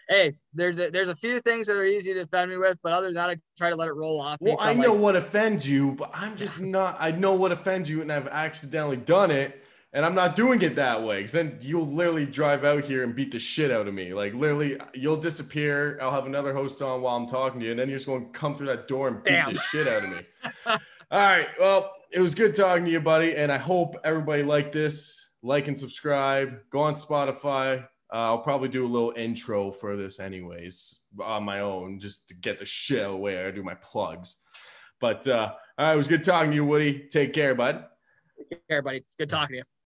[0.09, 2.93] Hey, there's a, there's a few things that are easy to offend me with, but
[2.93, 4.39] other than that, I try to let it roll off.
[4.41, 6.97] Well, I know like, what offends you, but I'm just not.
[7.01, 9.64] I know what offends you, and I've accidentally done it,
[9.97, 11.17] and I'm not doing it that way.
[11.17, 14.13] Because then you'll literally drive out here and beat the shit out of me.
[14.13, 15.99] Like literally, you'll disappear.
[16.03, 18.27] I'll have another host on while I'm talking to you, and then you're just going
[18.27, 19.55] to come through that door and beat Damn.
[19.55, 20.19] the shit out of me.
[20.67, 20.79] All
[21.11, 21.49] right.
[21.59, 25.31] Well, it was good talking to you, buddy, and I hope everybody liked this.
[25.43, 26.59] Like and subscribe.
[26.71, 27.85] Go on Spotify.
[28.13, 32.35] Uh, I'll probably do a little intro for this, anyways, on my own, just to
[32.35, 33.47] get the shit out of the way.
[33.47, 34.43] I do my plugs.
[35.01, 37.09] But uh, all right, it was good talking to you, Woody.
[37.11, 37.87] Take care, bud.
[38.51, 38.99] Take care, buddy.
[38.99, 39.76] It's good talking to you.